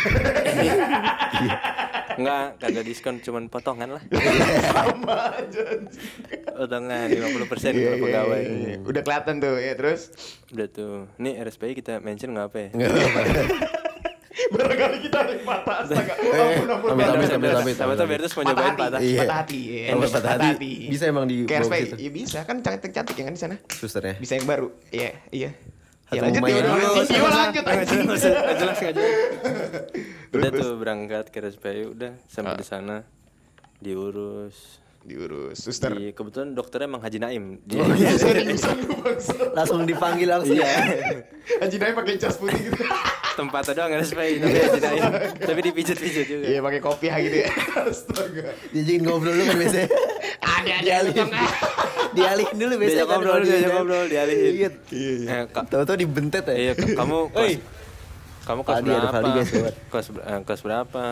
Enggak, 2.17 2.57
kagak 2.59 2.81
diskon, 2.83 3.21
cuman 3.21 3.45
potongan 3.47 3.91
lah. 3.91 4.03
Sama 4.09 5.37
aja. 5.37 5.65
Potongan 6.51 7.07
50% 7.09 7.21
Iya, 7.21 7.29
kalau 7.29 7.53
iya, 7.69 7.93
pegawai. 8.01 8.41
iya, 8.41 8.57
iya. 8.73 8.77
Udah 8.81 9.03
kelihatan 9.03 9.35
tuh, 9.37 9.57
ya 9.57 9.73
terus 9.75 10.01
Udah 10.49 10.67
tuh. 10.67 11.13
Nih 11.19 11.37
RSPI 11.37 11.73
kita 11.75 12.01
mention 12.01 12.33
nggak 12.33 12.47
apa 12.47 12.59
ya? 12.59 12.69
Barangkali 14.47 14.97
kita 15.01 15.17
ada 15.19 15.31
yang 15.33 15.43
patah 15.43 15.77
astaga. 15.83 16.15
Eh, 16.17 16.27
Ampun, 16.27 16.69
ampun, 16.69 16.89
amit, 16.93 17.05
ampun. 17.05 17.17
amit, 17.17 17.31
amit, 17.31 17.51
amit, 17.53 17.75
Sama 17.75 17.89
amit. 17.89 17.99
tuh 17.99 18.07
Bertus 18.07 18.33
mau 18.33 18.43
nyobain 18.45 18.67
hati. 18.69 18.79
patah. 18.79 19.01
Iya. 19.01 19.21
Patah 19.21 19.37
hati. 19.37 19.61
patah 20.07 20.31
hati. 20.33 20.73
Bisa 20.87 21.05
emang 21.07 21.25
di 21.25 21.37
situ. 21.43 21.95
ya 21.97 22.11
bisa 22.11 22.39
kan 22.43 22.57
cantik-cantik 22.61 23.15
ya 23.15 23.25
kan 23.25 23.35
di 23.35 23.41
sana. 23.41 23.57
susternya 23.69 24.15
Bisa 24.17 24.33
yang 24.35 24.47
baru. 24.47 24.69
Iya, 24.91 25.11
iya. 25.31 25.51
Ya 26.07 26.23
lanjut 26.23 26.39
ya, 26.39 26.63
lanjut, 26.63 27.03
jelas, 27.11 28.23
jelas. 28.79 28.79
Udah 30.31 30.51
tuh 30.55 30.71
berangkat 30.79 31.35
ke 31.35 31.43
RSPI, 31.43 31.83
udah 31.91 32.15
sampai 32.31 32.55
Ah. 32.55 32.59
di 32.59 32.63
sana 32.63 32.97
diurus. 33.81 34.79
Diurus, 35.07 35.57
suster. 35.57 35.95
Di, 35.95 36.11
kebetulan 36.11 36.51
dokternya 36.51 36.87
emang 36.89 36.99
Haji 36.99 37.19
Naim. 37.19 37.45
Dia, 37.63 37.79
Oh 37.79 37.95
iya, 37.95 38.11
langsung 39.57 39.87
dipanggil 39.87 40.27
langsung 40.27 40.59
Iya. 40.59 40.67
Haji 41.63 41.77
Naim 41.79 41.95
pakai 41.95 42.19
jas 42.19 42.35
putih 42.35 42.59
gitu. 42.61 42.83
Tempatnya 43.33 43.73
doang 43.77 43.93
RSPI 43.95 44.35
tapi 44.37 44.57
Haji 44.59 44.81
Naim. 44.83 45.03
tapi 45.39 45.61
dipijit-pijit 45.63 46.27
juga. 46.27 46.45
Iya, 46.45 46.59
pakai 46.59 46.81
kopiah 46.81 47.17
gitu 47.21 47.37
ya. 47.39 47.49
Astaga. 47.81 48.51
diajakin 48.69 49.01
ngobrol 49.01 49.31
dulu 49.31 49.45
kan 49.45 49.57
biasanya 49.57 49.89
Ada 50.37 50.73
ada 50.73 50.83
dialihin 50.83 51.29
dialihin 52.13 52.57
dulu 52.57 52.75
biasanya 52.77 52.91
Diajak 52.97 53.07
kan 53.07 53.17
ngobrol, 53.17 53.41
diajak 53.41 53.61
di- 53.63 53.73
ngobrol, 53.73 54.05
dialihin. 54.07 54.51
Iya. 54.51 54.69
Eh, 55.23 55.45
Kak, 55.47 55.65
tahu-tahu 55.69 55.97
dibentet 55.97 56.45
ya 56.45 56.55
Iya, 56.57 56.73
kamu 56.75 57.19
kamu 58.43 58.61
kelas 58.63 58.77
ada 58.77 58.87
berapa? 58.89 59.29
Eh, 59.39 60.41
kelas 60.43 60.61
berapa? 60.61 61.05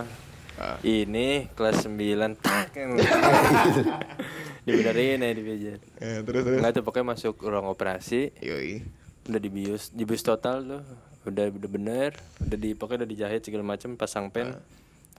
Ah. 0.54 0.78
Ini 0.86 1.50
kelas 1.58 1.82
9 1.90 2.38
tak. 2.38 2.70
Dibenerin 4.64 5.20
ya 5.20 5.30
dipijat. 5.36 5.80
Eh, 6.00 6.18
terus 6.24 6.42
terus. 6.46 6.58
Enggak 6.62 6.72
tuh 6.80 6.84
pokoknya 6.86 7.06
masuk 7.12 7.36
ruang 7.44 7.68
operasi, 7.68 8.32
Yoi. 8.40 8.80
udah 9.28 9.40
dibius, 9.42 9.92
dibius 9.92 10.24
total 10.24 10.64
tuh. 10.64 10.82
Udah 11.28 11.52
udah 11.52 11.70
bener, 11.70 12.16
udah 12.40 12.58
di 12.60 12.72
pokoknya 12.72 13.04
udah 13.04 13.10
dijahit 13.10 13.42
segala 13.44 13.64
macem, 13.64 13.96
pasang 14.00 14.32
pen. 14.32 14.56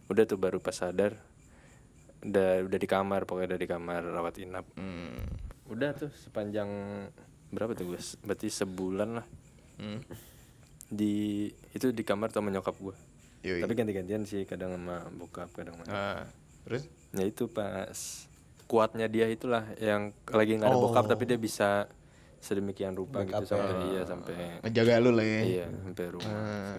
Udah 0.09 0.23
tuh 0.25 0.41
baru 0.41 0.57
pas 0.57 0.73
sadar. 0.73 1.13
Udah 2.25 2.65
udah 2.65 2.79
di 2.81 2.87
kamar, 2.89 3.29
pokoknya 3.29 3.53
udah 3.53 3.61
di 3.61 3.69
kamar 3.69 4.01
rawat 4.01 4.35
inap. 4.41 4.65
Hmm. 4.77 5.29
Udah 5.69 5.93
tuh 5.93 6.09
sepanjang 6.09 6.69
berapa 7.53 7.77
tuh 7.77 7.93
gue? 7.93 8.01
Berarti 8.25 8.49
sebulan 8.49 9.09
lah. 9.21 9.25
Hmm. 9.77 10.01
Di 10.89 11.49
itu 11.73 11.93
di 11.93 12.01
kamar 12.01 12.33
sama 12.33 12.49
nyokap 12.49 12.77
gue. 12.81 12.95
Yoi. 13.45 13.61
Tapi 13.61 13.73
ganti-gantian 13.73 14.21
sih 14.23 14.41
kadang 14.43 14.73
sama 14.73 15.05
bokap, 15.11 15.53
kadang 15.53 15.77
sama. 15.77 15.85
Ah, 15.87 16.23
terus? 16.65 16.89
Ya 17.13 17.23
itu 17.23 17.45
pas 17.45 17.93
kuatnya 18.65 19.05
dia 19.05 19.29
itulah 19.29 19.61
yang 19.77 20.09
lagi 20.27 20.57
nggak 20.57 20.65
ada 20.67 20.79
bokap 20.79 21.05
tapi 21.05 21.23
dia 21.23 21.37
bisa 21.37 21.85
sedemikian 22.41 22.93
rupa 22.93 23.21
Make 23.21 23.29
gitu 23.31 23.45
sampai 23.47 23.73
iya 23.87 24.01
sampai 24.03 24.35
Ngejaga 24.61 24.93
lu 24.99 25.11
lah 25.11 25.21
ya. 25.23 25.41
iya 25.41 25.65
sampai 25.69 26.05
rumah 26.09 26.33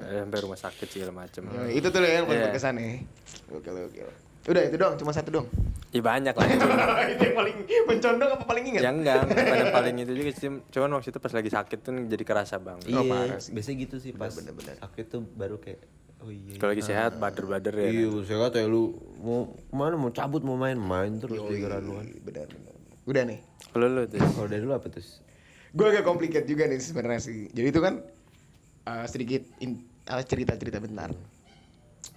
eh, 0.05 0.19
sampai 0.21 0.41
rumah 0.43 0.59
sakit 0.61 0.89
segala 0.89 1.13
macem 1.17 1.43
Ya, 1.47 1.63
itu 1.69 1.87
tuh 1.87 1.99
yang 2.01 2.27
paling 2.27 2.39
Iya. 2.39 2.47
berkesan 2.51 2.75
ya. 2.77 2.91
Oke 3.49 3.71
oke. 3.71 4.03
Udah 4.47 4.63
itu 4.63 4.77
dong, 4.77 4.95
cuma 4.97 5.11
satu 5.11 5.31
dong. 5.33 5.47
ya 5.91 6.03
banyak 6.03 6.35
lah 6.35 6.45
itu 6.45 6.67
itu 7.15 7.23
yang 7.25 7.37
paling 7.37 7.57
mencondong 7.87 8.31
apa 8.31 8.45
paling 8.45 8.65
ingat? 8.69 8.83
ya 8.83 8.91
enggak 8.91 9.23
yang 9.33 9.71
paling 9.73 9.95
itu 9.97 10.13
juga 10.13 10.31
sih 10.35 10.51
cuman 10.69 10.91
waktu 10.93 11.09
itu 11.09 11.19
pas 11.19 11.33
lagi 11.33 11.49
sakit 11.49 11.79
tuh 11.81 11.93
jadi 12.05 12.25
kerasa 12.27 12.59
bang 12.59 12.79
Iya, 12.85 13.39
sih. 13.41 13.55
biasanya 13.55 13.77
gitu 13.81 13.97
sih 13.97 14.11
pas 14.13 14.29
sakit 14.29 15.05
tuh 15.09 15.23
baru 15.25 15.57
kayak 15.57 15.81
oh 16.27 16.33
iya. 16.35 16.59
kalau 16.59 16.71
lagi 16.75 16.83
sehat 16.83 17.23
bader-bader 17.23 17.75
ya 17.79 17.89
Iya, 17.95 18.09
saya 18.27 18.39
kata 18.51 18.57
ya 18.59 18.67
lu 18.67 18.99
mau 19.23 19.55
ke 19.55 19.75
mana 19.75 19.95
mau 19.95 20.11
cabut 20.11 20.43
mau 20.43 20.59
main 20.59 20.75
main 20.75 21.23
terus 21.23 21.39
pikiran 21.39 21.79
lu 21.81 21.93
kan. 21.97 22.07
Benar 22.27 22.47
benar. 22.51 22.75
Udah 23.07 23.23
nih. 23.23 23.39
kalau 23.71 23.87
lu 23.87 24.03
tuh 24.11 24.19
Kalau 24.19 24.49
dari 24.51 24.63
lu 24.67 24.75
apa 24.75 24.91
tuh? 24.91 25.07
Gue 25.71 25.87
agak 25.93 26.03
complicated 26.03 26.49
juga 26.49 26.67
nih 26.67 26.83
sebenarnya 26.83 27.21
sih. 27.23 27.47
Jadi 27.55 27.69
itu 27.71 27.79
kan 27.79 28.03
eh, 28.87 29.07
sedikit 29.07 29.47
in- 29.63 29.87
eh, 30.05 30.25
cerita-cerita 30.27 30.83
bentar. 30.83 31.15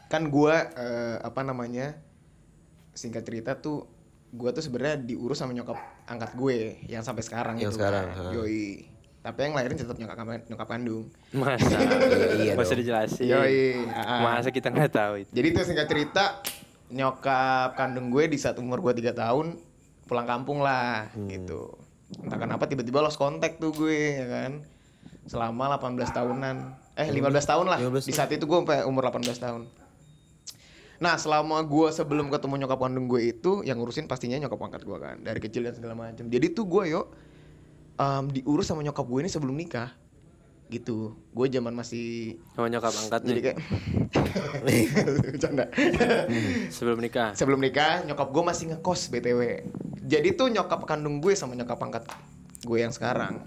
Kan 0.10 0.34
gue 0.34 0.56
apa 1.22 1.42
namanya 1.46 1.94
singkat 2.98 3.22
cerita 3.22 3.54
tuh 3.54 3.86
gue 4.30 4.50
tuh 4.54 4.62
sebenarnya 4.62 4.98
diurus 5.02 5.38
sama 5.42 5.54
nyokap 5.54 5.78
angkat 6.06 6.34
gue 6.34 6.58
yang 6.86 7.02
sampai 7.06 7.22
sekarang 7.22 7.56
Yang 7.62 7.74
itu 7.74 7.78
sekarang, 7.82 8.06
kan. 8.10 8.34
Yoi. 8.34 8.90
Tapi 9.20 9.40
yang 9.44 9.54
lahirin 9.56 9.76
tetap 9.76 10.00
nyokap 10.00 10.48
nyokap 10.48 10.68
kandung. 10.68 11.12
masa 11.36 11.76
iya 12.40 12.56
masa 12.56 12.72
dong. 12.72 12.80
dijelasin 12.80 13.28
Yoi. 13.28 13.84
masa 14.24 14.48
kita 14.48 14.72
nggak 14.72 14.92
tahu 14.96 15.14
itu 15.28 15.32
Jadi 15.36 15.48
itu 15.52 15.60
singkat 15.68 15.88
cerita 15.92 16.40
nyokap 16.90 17.76
kandung 17.76 18.10
gue 18.10 18.32
di 18.32 18.40
saat 18.40 18.56
umur 18.58 18.80
gue 18.80 18.96
3 18.96 19.12
tahun 19.14 19.60
pulang 20.08 20.26
kampung 20.26 20.64
lah 20.64 21.12
gitu. 21.28 21.78
Entah 22.24 22.40
kenapa 22.42 22.66
tiba-tiba 22.66 23.04
lost 23.06 23.20
kontak 23.20 23.62
tuh 23.62 23.76
gue 23.76 24.24
ya 24.24 24.26
kan. 24.26 24.52
Selama 25.30 25.78
18 25.78 26.00
tahunan. 26.10 26.56
Eh 26.98 27.08
15 27.14 27.30
tahun 27.46 27.66
lah. 27.70 27.78
15 27.78 28.10
Di 28.10 28.14
saat 28.16 28.32
itu 28.34 28.50
gue 28.50 28.58
sampai 28.58 28.88
umur 28.88 29.06
18 29.12 29.30
tahun. 29.38 29.62
Nah 31.00 31.16
selama 31.16 31.62
gue 31.64 31.88
sebelum 31.94 32.28
ketemu 32.34 32.66
nyokap 32.66 32.80
kandung 32.82 33.06
gue 33.06 33.22
itu 33.36 33.62
yang 33.68 33.78
ngurusin 33.78 34.10
pastinya 34.10 34.36
nyokap 34.42 34.60
angkat 34.60 34.82
gue 34.84 34.98
kan 34.98 35.16
dari 35.22 35.40
kecil 35.44 35.68
dan 35.68 35.78
segala 35.78 35.94
macam. 35.94 36.26
Jadi 36.26 36.48
tuh 36.56 36.66
gue 36.66 36.84
yuk 36.90 37.08
em, 38.00 38.26
diurus 38.32 38.66
sama 38.72 38.82
nyokap 38.82 39.04
gue 39.04 39.20
ini 39.28 39.30
sebelum 39.30 39.54
nikah 39.60 39.92
gitu. 40.70 41.18
Gue 41.34 41.50
zaman 41.50 41.74
masih 41.74 42.38
sama 42.54 42.70
nyokap 42.70 42.94
angkat 42.94 43.22
jadi 43.26 43.34
nih 43.34 43.44
kayak 43.44 43.58
bercanda. 45.34 45.66
sebelum 46.70 47.02
nikah 47.02 47.34
Sebelum 47.34 47.60
nikah, 47.60 48.06
nyokap 48.06 48.30
gue 48.30 48.44
masih 48.46 48.66
ngekos 48.74 49.10
BTW. 49.10 49.42
Jadi 50.06 50.30
tuh 50.38 50.48
nyokap 50.54 50.86
kandung 50.86 51.20
gue 51.20 51.34
sama 51.34 51.58
nyokap 51.58 51.82
angkat 51.82 52.06
gue 52.64 52.78
yang 52.80 52.94
sekarang. 52.94 53.42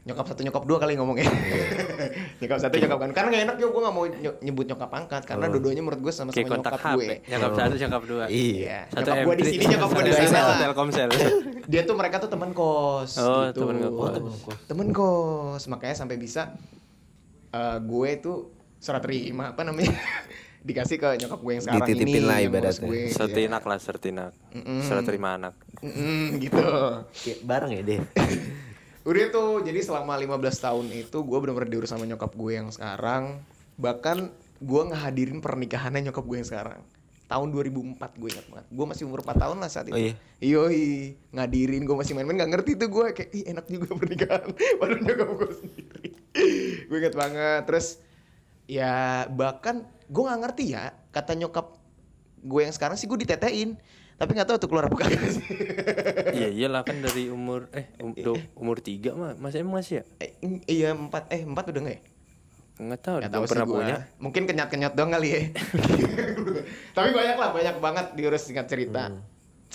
Nyokap 0.00 0.24
satu 0.26 0.40
nyokap 0.40 0.64
dua 0.64 0.78
kali 0.78 0.96
ngomongnya. 0.96 1.28
nyokap 2.40 2.58
satu 2.58 2.74
nyokap 2.74 2.98
kan. 2.98 3.10
Karena 3.12 3.28
gak 3.30 3.42
enak 3.44 3.56
ya 3.56 3.66
gue 3.66 3.80
gak 3.80 3.94
mau 3.94 4.04
ny- 4.04 4.40
nyebut 4.40 4.64
nyokap 4.66 4.90
angkat 4.90 5.22
karena 5.24 5.46
dua-duanya 5.46 5.82
menurut 5.82 6.00
gue 6.00 6.08
sama-sama 6.10 6.40
kontak 6.46 6.72
nyokap 6.72 6.80
HP 6.82 6.96
gue. 6.96 7.16
nyokap 7.28 7.50
satu 7.54 7.74
nyokap 7.76 8.02
dua 8.04 8.24
Iya. 8.26 8.78
satu 8.88 9.00
Nyokap 9.02 9.16
gue 9.20 9.34
di 9.34 9.42
M3, 9.42 9.50
sini, 9.50 9.64
nyokap 9.70 9.88
gue 9.90 10.02
di 10.02 10.12
sana. 10.26 10.54
Telkomsel 10.58 11.08
Dia 11.70 11.82
tuh 11.84 11.94
mereka 11.94 12.16
tuh 12.18 12.28
teman 12.28 12.50
kos. 12.50 13.12
Oh, 13.16 13.44
gitu. 13.46 13.60
temen 13.62 13.76
kos. 13.78 13.92
Oh, 13.92 14.08
temen 14.10 14.32
kos. 14.34 14.56
Temen 14.64 14.88
kos. 14.90 15.62
Makanya 15.66 15.94
sampai 15.94 16.16
bisa 16.16 16.42
eh, 17.50 17.78
gue 17.78 18.10
tuh 18.18 18.38
surat 18.76 18.98
terima 18.98 19.52
apa 19.52 19.60
namanya 19.62 19.92
dikasih 20.60 20.96
ke 20.96 21.08
nyokap 21.18 21.38
gue 21.38 21.52
yang 21.54 21.62
sekarang 21.62 21.84
Dititipin 21.86 22.08
ini 22.10 22.20
lah 22.20 22.38
ibaratnya. 22.38 22.80
gue, 22.82 23.00
iya. 23.02 23.12
sertinak 23.12 23.62
lah 23.62 23.78
sertinak 23.78 24.32
serah 24.82 25.00
terima 25.02 25.28
anak 25.34 25.54
Mm-mm, 25.78 26.36
gitu. 26.36 26.60
Kayak 27.14 27.38
bareng 27.42 27.70
ya 27.70 27.82
deh. 27.82 28.00
Udah 29.00 29.32
tuh, 29.32 29.64
jadi 29.64 29.80
selama 29.80 30.12
15 30.20 30.60
tahun 30.60 30.86
itu 30.92 31.18
gue 31.24 31.38
bener-bener 31.40 31.72
diurus 31.72 31.88
sama 31.88 32.04
nyokap 32.04 32.36
gue 32.36 32.52
yang 32.52 32.68
sekarang. 32.68 33.40
Bahkan 33.80 34.28
gue 34.60 34.82
ngehadirin 34.92 35.40
pernikahannya 35.40 36.12
nyokap 36.12 36.24
gue 36.28 36.36
yang 36.36 36.48
sekarang. 36.48 36.80
Tahun 37.24 37.48
2004 37.48 37.96
gue 38.20 38.28
ingat 38.28 38.46
banget. 38.52 38.66
Gue 38.68 38.86
masih 38.90 39.04
umur 39.08 39.24
4 39.24 39.40
tahun 39.40 39.56
lah 39.56 39.70
saat 39.72 39.88
itu. 39.88 39.96
Oh 39.96 40.00
iya? 40.00 40.14
Yoi, 40.44 41.16
ngadirin 41.32 41.88
gue 41.88 41.96
masih 41.96 42.12
main-main 42.12 42.44
gak 42.44 42.52
ngerti 42.52 42.76
tuh 42.76 42.88
gue 42.92 43.06
kayak 43.16 43.30
ih 43.32 43.44
enak 43.48 43.64
juga 43.72 43.88
pernikahan. 43.96 44.50
Padahal 44.82 45.00
nyokap 45.00 45.28
gue 45.32 45.50
sendiri. 45.56 46.08
gue 46.84 46.96
inget 47.00 47.16
banget. 47.16 47.62
Terus 47.64 47.86
ya 48.68 49.24
bahkan 49.32 49.88
gue 50.12 50.22
gak 50.28 50.40
ngerti 50.44 50.76
ya 50.76 50.92
kata 51.08 51.32
nyokap 51.40 51.80
gue 52.44 52.60
yang 52.60 52.74
sekarang 52.76 53.00
sih 53.00 53.08
gue 53.08 53.16
ditetein. 53.16 53.80
Tapi 54.20 54.30
gak 54.36 54.48
tahu 54.52 54.56
tuh 54.60 54.68
keluar 54.68 54.84
apa 54.84 54.96
kagak 55.00 55.32
sih. 55.32 55.44
iya 56.36 56.48
iyalah 56.52 56.84
kan 56.84 57.00
dari 57.00 57.32
umur 57.32 57.72
eh 57.72 57.88
um- 57.98 58.12
do- 58.12 58.36
umur 58.52 58.78
tiga 58.78 59.16
mah 59.16 59.32
masih 59.34 59.64
emang 59.64 59.80
masih 59.80 59.94
ya 60.00 60.04
eh, 60.20 60.30
iya 60.68 60.92
empat 60.92 61.32
eh 61.32 61.40
empat 61.42 61.72
udah 61.72 61.80
nggak 61.80 61.96
ya? 61.96 62.02
nggak 62.80 63.00
tahu 63.00 63.16
Gak 63.16 63.28
belum 63.28 63.32
tahu 63.32 63.44
sih 63.44 63.50
pernah 63.52 63.66
gua. 63.66 63.76
punya 63.76 63.96
Mungkin 64.16 64.42
kenyat-kenyat 64.44 64.92
doang 64.92 65.10
kali 65.10 65.28
ya. 65.28 65.40
Tapi 66.96 67.08
banyak 67.12 67.36
lah, 67.36 67.50
banyak 67.52 67.76
banget 67.76 68.06
diurus 68.16 68.44
singkat 68.44 68.66
cerita. 68.68 69.12
Hmm. 69.12 69.20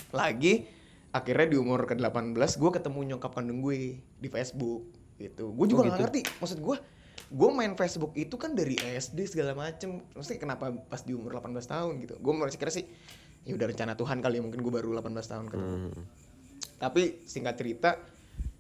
Lagi 0.10 0.66
akhirnya 1.10 1.48
di 1.48 1.58
umur 1.58 1.86
ke-18 1.86 2.34
gue 2.36 2.72
ketemu 2.74 3.00
nyokap 3.14 3.32
kandung 3.32 3.62
gue 3.62 3.98
di 4.02 4.28
Facebook 4.28 4.90
gitu. 5.18 5.54
Gue 5.54 5.66
juga 5.66 5.86
nggak 5.86 6.02
ngerti. 6.02 6.22
Maksud 6.38 6.60
gue 6.60 6.78
gue 7.26 7.50
main 7.50 7.74
Facebook 7.74 8.14
itu 8.14 8.38
kan 8.38 8.54
dari 8.54 8.78
SD 8.78 9.26
segala 9.26 9.58
macem 9.58 9.98
Maksudnya 10.14 10.38
kenapa 10.38 10.70
pas 10.86 11.02
di 11.02 11.10
umur 11.10 11.34
18 11.34 11.58
tahun 11.58 11.94
gitu 11.98 12.22
Gue 12.22 12.38
masih 12.38 12.62
kira 12.62 12.70
sih 12.70 12.86
ya 13.46 13.54
udah 13.54 13.68
rencana 13.68 13.94
Tuhan 13.94 14.18
kali 14.20 14.36
ya 14.36 14.44
mungkin 14.44 14.60
gue 14.60 14.74
baru 14.74 14.90
18 14.92 15.14
tahun 15.24 15.46
ketemu 15.48 15.78
Tapi 16.76 17.02
singkat 17.24 17.56
cerita 17.56 17.96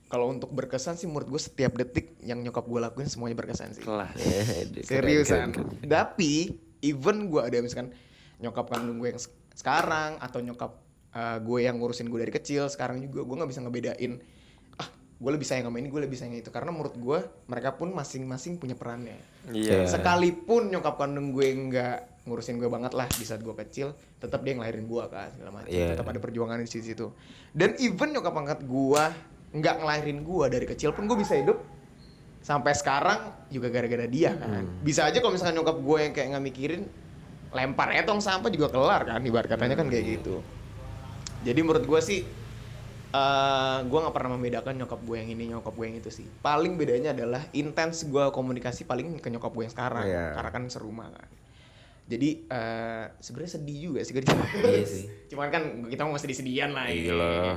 kalau 0.06 0.30
untuk 0.30 0.50
berkesan 0.50 0.96
sih 0.96 1.06
menurut 1.06 1.27
gue 1.27 1.42
setiap 1.42 1.74
detik 1.74 2.15
yang 2.22 2.39
nyokap 2.39 2.63
gue 2.63 2.80
lakuin 2.80 3.06
semuanya 3.06 3.36
berkesan 3.36 3.74
sih 3.74 3.82
kelas 3.82 4.13
Eh, 4.22 4.70
Seriusan. 4.82 5.50
keren, 5.51 5.75
keren. 5.75 5.84
Tapi 5.84 6.54
even 6.80 7.27
gue 7.27 7.42
ada 7.42 7.58
misalkan 7.58 7.92
nyokap 8.38 8.70
kandung 8.70 8.98
gue 8.98 9.10
yang 9.10 9.20
se- 9.20 9.34
sekarang 9.51 10.15
atau 10.18 10.39
nyokap 10.39 10.77
uh, 11.12 11.38
gue 11.39 11.60
yang 11.62 11.75
ngurusin 11.75 12.06
gue 12.06 12.20
dari 12.20 12.30
kecil 12.30 12.68
sekarang 12.68 13.01
juga 13.01 13.24
gue 13.24 13.36
nggak 13.36 13.50
bisa 13.50 13.62
ngebedain 13.62 14.13
gue 15.15 15.31
lebih 15.31 15.48
sayang 15.48 15.72
sama 15.72 15.79
ini 15.79 15.88
gue 15.88 16.01
lebih 16.03 16.19
sayang 16.19 16.36
itu 16.36 16.51
karena 16.51 16.75
menurut 16.75 16.95
gue 17.00 17.19
mereka 17.48 17.72
pun 17.79 17.95
masing-masing 17.95 18.60
punya 18.60 18.75
perannya. 18.75 19.15
iya 19.55 19.88
Sekalipun 19.88 20.67
nyokap 20.67 21.00
kandung 21.00 21.31
gue 21.31 21.48
nggak 21.48 22.27
ngurusin 22.27 22.60
gue 22.60 22.67
banget 22.67 22.91
lah 22.98 23.07
di 23.07 23.24
saat 23.24 23.39
gue 23.39 23.53
kecil, 23.53 23.93
tetap 24.17 24.41
dia 24.43 24.57
ngelahirin 24.57 24.89
gue 24.89 25.03
kan 25.07 25.29
segala 25.38 25.51
macam. 25.62 25.72
Iya. 25.72 25.95
Tetap 25.95 26.07
ada 26.10 26.19
perjuangan 26.19 26.57
di 26.60 26.67
situ. 26.67 27.13
Dan 27.55 27.79
even 27.79 28.12
nyokap 28.12 28.36
angkat 28.36 28.60
gue 28.67 29.03
nggak 29.55 29.75
ngelahirin 29.79 30.19
gue 30.25 30.45
dari 30.51 30.65
kecil 30.67 30.91
pun 30.91 31.07
gue 31.07 31.15
bisa 31.15 31.39
hidup 31.39 31.63
sampai 32.43 32.75
sekarang 32.75 33.31
juga 33.48 33.72
gara-gara 33.72 34.05
dia 34.12 34.36
kan. 34.36 34.67
Bisa 34.84 35.07
aja 35.07 35.24
kalau 35.24 35.31
misalkan 35.31 35.55
nyokap 35.55 35.79
gue 35.79 35.98
yang 36.01 36.12
kayak 36.12 36.27
nggak 36.36 36.43
mikirin 36.43 36.81
lempar 37.55 37.88
aja 37.95 38.03
tong 38.03 38.19
sampah 38.19 38.51
juga 38.51 38.67
kelar 38.67 39.07
kan 39.07 39.24
ibarat 39.24 39.48
katanya 39.48 39.79
kan 39.79 39.88
kayak 39.88 40.19
gitu. 40.19 40.43
Jadi 41.48 41.60
menurut 41.63 41.88
gue 41.88 42.01
sih 42.03 42.19
eh 43.15 43.77
gue 43.88 44.00
nggak 44.03 44.12
pernah 44.12 44.36
membedakan 44.36 44.74
nyokap 44.75 45.00
gue 45.00 45.15
yang 45.15 45.29
ini 45.31 45.43
nyokap 45.55 45.72
gue 45.72 45.86
yang 45.88 45.98
itu 46.03 46.12
sih. 46.12 46.27
Paling 46.43 46.75
bedanya 46.75 47.15
adalah 47.15 47.48
intens 47.55 48.03
gue 48.03 48.24
komunikasi 48.36 48.84
paling 48.84 49.24
ke 49.24 49.31
nyokap 49.31 49.55
gue 49.55 49.63
yang 49.63 49.74
sekarang 49.74 50.03
Iya. 50.03 50.36
karena 50.36 50.50
kan 50.51 50.63
serumah 50.67 51.07
kan. 51.15 51.29
Jadi 52.05 52.29
eh 52.45 53.05
sebenarnya 53.24 53.51
sedih 53.55 53.77
juga 53.79 54.00
sih 54.03 54.12
gue 54.12 54.22
Iya 54.22 54.84
sih. 54.84 55.03
Cuman 55.31 55.48
kan 55.48 55.63
kita 55.88 56.03
mau 56.03 56.19
sedih-sedihan 56.19 56.75
lah. 56.75 56.91
Iya 56.91 57.07
ya. 57.07 57.13
lah. 57.15 57.55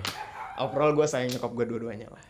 Overall 0.62 0.94
gue 0.94 1.06
sayang 1.10 1.34
nyokap 1.34 1.50
gue 1.50 1.66
dua-duanya 1.66 2.08
lah. 2.08 2.24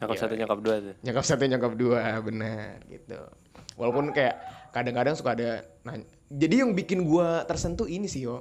nyokap 0.00 0.16
satu 0.16 0.32
nyokap 0.32 0.58
dua 0.64 0.74
tuh 0.80 0.94
Nyokap 1.04 1.24
satu 1.28 1.44
nyokap 1.44 1.72
dua 1.76 2.00
bener 2.24 2.80
gitu. 2.88 3.20
Walaupun 3.76 4.16
kayak 4.16 4.40
kadang-kadang 4.72 5.12
suka 5.12 5.36
ada 5.36 5.60
nanya. 5.84 6.08
Jadi 6.32 6.64
yang 6.64 6.72
bikin 6.72 7.04
gue 7.04 7.28
tersentuh 7.44 7.84
ini 7.84 8.08
sih 8.08 8.24
yo. 8.24 8.40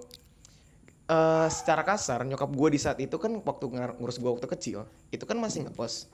Eh 1.09 1.47
secara 1.49 1.81
kasar 1.81 2.21
nyokap 2.21 2.47
gue 2.47 2.69
di 2.69 2.77
saat 2.77 3.01
itu 3.01 3.17
kan 3.17 3.33
waktu 3.35 3.65
ngurus 3.97 4.15
gue 4.15 4.29
waktu 4.29 4.45
kecil 4.47 4.85
itu 5.09 5.25
kan 5.25 5.35
masih 5.35 5.65
ngekos. 5.65 6.13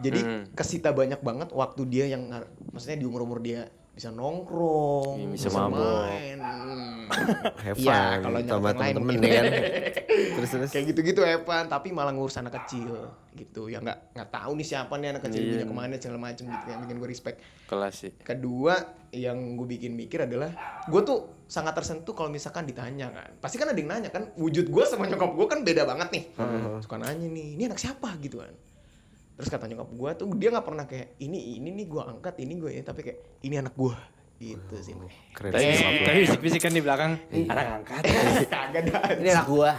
Jadi 0.00 0.18
Hmm. 0.18 0.42
kesita 0.50 0.88
banyak 0.88 1.20
banget 1.20 1.52
waktu 1.52 1.84
dia 1.84 2.08
yang 2.08 2.32
maksudnya 2.66 2.96
di 2.96 3.04
umur-umur 3.04 3.38
dia 3.38 3.68
bisa 3.92 4.08
nongkrong, 4.08 5.20
Iya, 5.20 5.28
bisa 5.28 5.48
mabok. 5.52 5.76
main. 6.08 6.38
Hmm. 6.40 7.04
Have 7.62 7.76
fun 7.76 8.16
kalau 8.24 8.38
nyokap 8.40 8.56
lain 8.56 8.72
temen-temen 8.72 9.04
mungkin. 9.04 9.20
ya 9.20 9.32
kan. 9.36 9.44
Terus 10.32 10.50
terus. 10.50 10.70
kayak 10.72 10.84
gitu-gitu 10.88 11.20
Evan 11.22 11.68
tapi 11.68 11.92
malah 11.92 12.08
ngurus 12.10 12.34
anak 12.34 12.56
kecil 12.56 12.88
gitu 13.32 13.68
ya 13.68 13.80
nggak 13.80 14.12
nggak 14.12 14.28
tahu 14.30 14.56
nih 14.56 14.66
siapa 14.66 14.96
nih 14.96 15.08
anak 15.10 15.22
kecil 15.24 15.40
punya 15.46 15.66
ke 15.66 15.74
mana 15.74 15.92
segala 15.96 16.20
macem 16.22 16.44
gitu 16.46 16.66
yang 16.66 16.80
bikin 16.82 16.96
gue 16.96 17.08
respect 17.08 17.36
kelas 17.64 17.94
sih 17.98 18.12
kedua 18.18 18.76
yang 19.10 19.36
gue 19.54 19.66
bikin 19.66 19.92
mikir 19.92 20.24
adalah 20.24 20.52
gue 20.84 21.00
tuh 21.02 21.41
sangat 21.52 21.76
tersentuh 21.76 22.16
kalau 22.16 22.32
misalkan 22.32 22.64
ditanya 22.64 23.12
kan. 23.12 23.28
Pasti 23.36 23.60
kan 23.60 23.68
ada 23.68 23.76
yang 23.76 23.92
nanya 23.92 24.08
kan 24.08 24.32
wujud 24.40 24.72
gue 24.72 24.84
sama 24.88 25.04
nyokap 25.04 25.36
gue 25.36 25.46
kan 25.52 25.60
beda 25.60 25.84
banget 25.84 26.08
nih. 26.08 26.24
Suka 26.80 26.96
nanya 26.96 27.28
nih 27.28 27.60
ini 27.60 27.62
anak 27.68 27.76
siapa? 27.76 28.16
gitu 28.24 28.40
kan. 28.40 28.56
Terus 29.36 29.48
kata 29.52 29.68
nyokap 29.68 29.92
gue 29.92 30.10
tuh 30.16 30.26
dia 30.40 30.48
nggak 30.48 30.64
pernah 30.64 30.84
kayak 30.88 31.20
ini 31.20 31.60
ini 31.60 31.68
nih 31.76 31.86
gue 31.92 32.00
angkat 32.00 32.40
ini 32.40 32.56
gue 32.56 32.70
ya 32.72 32.82
tapi 32.88 33.00
kayak 33.04 33.44
ini 33.44 33.60
anak 33.60 33.76
gue 33.76 33.96
gitu 34.40 34.74
sih. 34.80 34.94
Keren 35.36 35.52
Tapi, 35.54 35.64
sih. 35.70 36.02
tapi 36.02 36.18
fisik-fisikan 36.26 36.72
di 36.74 36.82
belakang. 36.82 37.14
Anak 37.46 37.66
angkat. 37.78 38.02
kagak 38.52 38.90
dah. 38.90 39.14
Ini 39.22 39.28
anak 39.38 39.46
gua. 39.46 39.70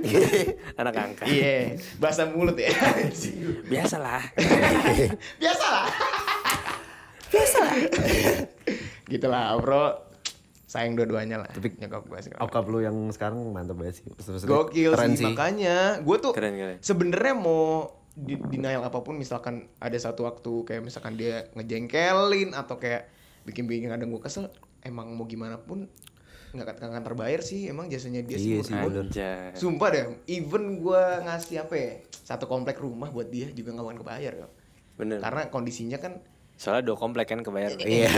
anak 0.80 0.94
angkat. 0.96 1.26
iya. 1.28 1.76
Bahasa 2.00 2.24
mulut 2.24 2.56
ya. 2.56 2.72
Biasalah. 3.68 4.22
biasa 5.36 5.66
lah 5.68 5.86
biasa 7.32 7.58
lah 7.64 7.76
gitu 9.08 9.26
lah 9.26 9.56
bro 9.56 10.11
sayang 10.72 10.96
dua-duanya 10.96 11.44
lah 11.44 11.48
Tapi 11.52 11.76
nyokap 11.76 12.08
gue 12.08 12.18
sekarang 12.24 12.40
Okap 12.48 12.64
lu 12.72 12.80
yang 12.80 12.96
sekarang 13.12 13.44
mantap 13.52 13.76
banget 13.76 14.00
sih. 14.00 14.04
Maksudnya 14.08 14.48
gokil 14.48 14.90
keren 14.96 15.12
sih, 15.12 15.26
makanya 15.28 15.76
gue 16.00 16.16
tuh 16.16 16.32
Keren, 16.32 16.56
keren. 16.56 16.78
sebenarnya 16.80 17.34
mau 17.36 17.92
di 18.12 18.36
denial 18.40 18.84
apa 18.84 19.00
pun 19.00 19.16
misalkan 19.16 19.68
ada 19.76 19.96
satu 19.96 20.24
waktu 20.24 20.64
kayak 20.64 20.82
misalkan 20.84 21.16
dia 21.16 21.48
ngejengkelin 21.52 22.52
atau 22.52 22.76
kayak 22.76 23.08
bikin-bikin 23.44 23.88
kadang 23.88 24.08
gue 24.08 24.20
kesel 24.20 24.48
emang 24.80 25.12
mau 25.12 25.24
gimana 25.24 25.60
pun 25.60 25.88
nggak 26.52 26.84
akan 26.84 27.00
terbayar 27.00 27.40
sih 27.40 27.72
emang 27.72 27.88
jasanya 27.88 28.20
dia 28.20 28.36
Iya 28.36 28.60
sih. 28.60 28.76
Anjay. 28.76 29.56
Sumpah 29.56 29.88
deh, 29.88 30.04
even 30.28 30.84
gue 30.84 31.02
ngasih 31.24 31.64
apa 31.64 31.74
ya 31.76 31.90
satu 32.12 32.44
komplek 32.44 32.76
rumah 32.76 33.08
buat 33.08 33.32
dia 33.32 33.48
juga 33.56 33.72
nggak 33.72 33.86
akan 33.88 33.98
kebayar 34.04 34.32
kok. 34.44 34.52
Bener. 35.00 35.18
Karena 35.24 35.42
kondisinya 35.48 35.96
kan 35.96 36.20
Soalnya 36.56 36.82
dua 36.86 36.96
komplek 36.96 37.28
kan 37.28 37.40
kebayar. 37.40 37.74
Iya. 37.78 38.10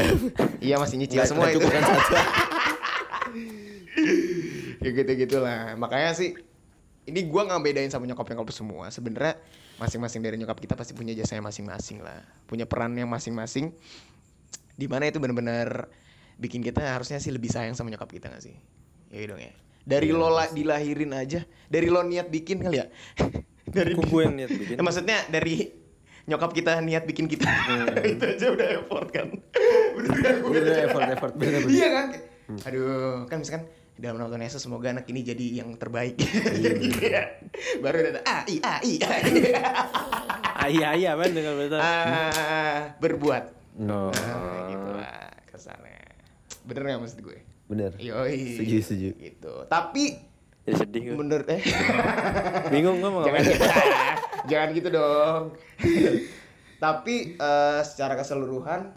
iya 0.60 0.76
masih 0.82 1.00
nyicil 1.00 1.24
semua 1.24 1.48
itu. 1.48 1.60
cukup 1.60 1.70
kan 1.72 1.82
satu. 1.84 2.14
ya 4.84 4.90
gitu 4.90 5.12
gitulah. 5.16 5.76
Makanya 5.76 6.12
sih 6.12 6.36
ini 7.04 7.20
gue 7.24 7.42
nggak 7.44 7.60
bedain 7.60 7.90
sama 7.92 8.04
nyokap 8.04 8.28
nyokap 8.28 8.48
semua. 8.52 8.88
Sebenarnya 8.88 9.40
masing-masing 9.76 10.20
dari 10.22 10.36
nyokap 10.38 10.58
kita 10.60 10.74
pasti 10.76 10.94
punya 10.94 11.12
jasanya 11.12 11.44
masing-masing 11.44 12.00
lah, 12.00 12.22
punya 12.46 12.64
peran 12.64 12.94
yang 12.96 13.08
masing-masing. 13.08 13.72
Di 14.74 14.86
mana 14.90 15.06
itu 15.06 15.22
benar-benar 15.22 15.86
bikin 16.34 16.62
kita 16.62 16.82
harusnya 16.82 17.22
sih 17.22 17.30
lebih 17.30 17.50
sayang 17.50 17.78
sama 17.78 17.94
nyokap 17.94 18.10
kita 18.10 18.26
gak 18.26 18.42
sih? 18.42 18.54
Ya 19.14 19.22
dong 19.30 19.38
ya. 19.38 19.54
Dari 19.84 20.08
Iya, 20.10 20.16
lo 20.16 20.32
la- 20.32 20.50
dilahirin 20.50 21.12
aja, 21.12 21.44
dari 21.68 21.92
lo 21.92 22.00
niat 22.00 22.32
bikin 22.32 22.64
kali 22.64 22.80
ya. 22.80 22.88
dari 23.76 23.92
gue 23.94 24.20
yang 24.24 24.34
niat 24.34 24.50
bikin? 24.50 24.74
Ya, 24.80 24.82
maksudnya 24.82 25.18
dari 25.28 25.68
nyokap 26.24 26.50
kita 26.56 26.80
niat 26.80 27.04
bikin 27.04 27.28
kita. 27.28 27.48
itu 28.16 28.24
aja 28.24 28.46
udah 28.52 28.68
effort 28.80 29.08
kan. 29.12 29.28
Bener 29.96 30.16
gak 30.20 30.34
gue? 30.40 30.50
Bener 30.56 30.76
effort 30.88 31.08
effort 31.12 31.34
bener 31.36 31.60
bener. 31.64 31.72
Iya 31.72 31.88
kan? 31.92 32.06
Aduh, 32.68 33.24
kan 33.28 33.36
misalkan 33.40 33.64
dalam 33.94 34.18
Tuhan 34.26 34.42
Yesus 34.42 34.60
semoga 34.64 34.90
anak 34.90 35.06
ini 35.06 35.20
jadi 35.22 35.46
yang 35.62 35.76
terbaik. 35.78 36.18
Iya. 36.18 37.38
Baru 37.84 37.96
ada 38.02 38.20
ah 38.26 38.42
i 38.48 38.56
ah 38.64 38.78
i. 38.82 38.92
ah, 39.06 39.18
i. 39.22 39.34
Ayah 40.64 40.96
ayah 40.96 41.10
apa 41.14 41.24
dengan 41.30 41.54
betul. 41.60 41.78
Ah, 41.78 42.96
berbuat. 42.98 43.44
No. 43.78 44.08
Nah, 44.10 44.70
gitu 44.72 44.90
lah 44.96 45.28
kesannya. 45.46 46.00
Bener 46.64 46.82
gak 46.88 47.00
maksud 47.04 47.20
gue? 47.20 47.38
Bener. 47.68 47.92
Yoi. 48.00 48.60
Setuju, 48.60 48.76
setuju. 48.80 49.10
Gitu. 49.20 49.54
Tapi 49.68 50.04
Jadi 50.64 50.76
sedih 50.80 51.00
gue. 51.12 51.16
menurut 51.20 51.44
eh 51.52 51.60
Bingung 52.72 52.96
gue 53.04 53.10
mau 53.12 53.20
jangan 53.20 53.44
ngapain. 53.44 53.52
gitu. 53.52 54.23
Jangan 54.46 54.68
gitu 54.72 54.88
dong. 54.90 55.42
Tapi 56.84 57.38
eh, 57.38 57.80
secara 57.86 58.14
keseluruhan 58.14 58.92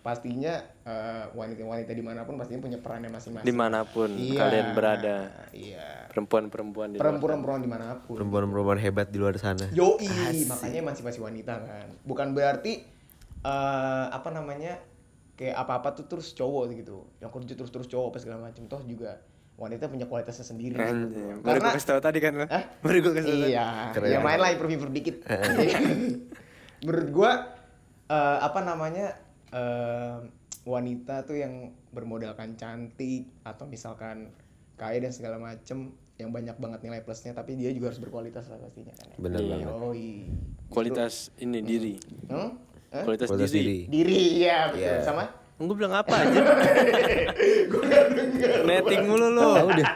pastinya 0.00 0.62
eh, 0.86 1.26
wanita-wanita 1.34 1.90
di 1.90 2.04
mana 2.04 2.22
pun 2.22 2.38
pastinya 2.38 2.62
punya 2.62 2.78
perannya 2.78 3.10
masing-masing. 3.10 3.46
Di 3.46 3.54
mana 3.54 3.82
pun 3.82 4.06
Iya. 4.14 4.38
kalian 4.38 4.68
berada. 4.72 5.16
Iya. 5.50 6.06
Perempuan-perempuan 6.14 6.94
di 6.94 6.96
Perempuan-perempuan 7.02 7.60
di 7.60 7.70
mana 7.70 7.98
pun. 7.98 8.14
Perempuan-perempuan 8.16 8.78
hebat 8.78 9.10
di 9.10 9.18
luar 9.18 9.34
sana. 9.36 9.66
Yoi, 9.74 10.46
makanya 10.46 10.78
emansipasi 10.80 11.18
wanita 11.18 11.54
kan. 11.60 11.88
Bukan 12.06 12.32
berarti 12.32 12.86
eh 13.46 14.06
apa 14.10 14.30
namanya 14.32 14.80
kayak 15.36 15.54
apa-apa 15.60 15.92
tuh 15.98 16.06
terus 16.08 16.32
cowok 16.32 16.72
gitu. 16.72 17.04
Yang 17.20 17.30
kerja 17.36 17.52
terus-terus 17.58 17.88
cowok 17.90 18.06
apa 18.14 18.18
segala 18.22 18.38
macam. 18.48 18.62
Toh 18.70 18.80
juga 18.86 19.18
wanita 19.56 19.88
punya 19.88 20.04
kualitasnya 20.04 20.44
sendiri. 20.44 20.76
Kan, 20.76 21.08
gitu. 21.08 21.40
baru 21.40 21.60
Karena 21.60 21.68
gue 21.72 21.76
kasih 21.80 21.88
tau 21.88 22.00
tadi 22.04 22.18
kan 22.20 22.32
lo. 22.36 22.46
Hah? 22.46 22.64
Baru 22.84 22.96
gue 23.00 23.12
kasih 23.16 23.32
tau. 23.32 23.48
Iya, 23.48 23.68
Keren. 23.96 24.08
ya 24.12 24.18
main 24.20 24.38
lah 24.38 24.50
improve-improve 24.52 24.94
dikit. 24.94 25.16
Iya. 25.26 25.78
Menurut 26.84 27.08
gua 27.08 27.32
eh, 28.12 28.38
apa 28.44 28.60
namanya 28.60 29.16
eh, 29.50 30.16
wanita 30.68 31.24
tuh 31.24 31.40
yang 31.40 31.72
bermodalkan 31.90 32.58
cantik 32.60 33.32
atau 33.48 33.64
misalkan 33.64 34.28
kaya 34.76 35.00
dan 35.00 35.12
segala 35.14 35.40
macem 35.40 35.96
yang 36.16 36.32
banyak 36.32 36.56
banget 36.56 36.80
nilai 36.84 37.00
plusnya 37.04 37.32
tapi 37.36 37.56
dia 37.56 37.72
juga 37.72 37.92
harus 37.92 38.00
berkualitas 38.00 38.48
lah 38.52 38.60
pastinya 38.60 38.92
kan. 38.92 39.08
ya. 39.08 39.16
Bener 39.16 39.40
banget. 39.40 39.66
Yoi. 39.72 40.12
Kualitas 40.68 41.32
ini 41.40 41.64
diri. 41.64 41.94
Hmm? 42.28 42.60
Hah? 42.92 43.04
Kualitas, 43.04 43.28
Kualitas 43.32 43.52
diri. 43.52 43.88
diri. 43.88 44.04
Diri 44.04 44.20
ya 44.44 44.58
betul. 44.72 44.84
Iya. 44.84 45.04
Sama? 45.04 45.24
Gue 45.56 45.72
bilang 45.72 45.96
apa 45.96 46.20
aja? 46.20 46.36
Netting 48.68 49.08
mulu 49.08 49.32
lo. 49.32 49.72
Deh. 49.72 49.88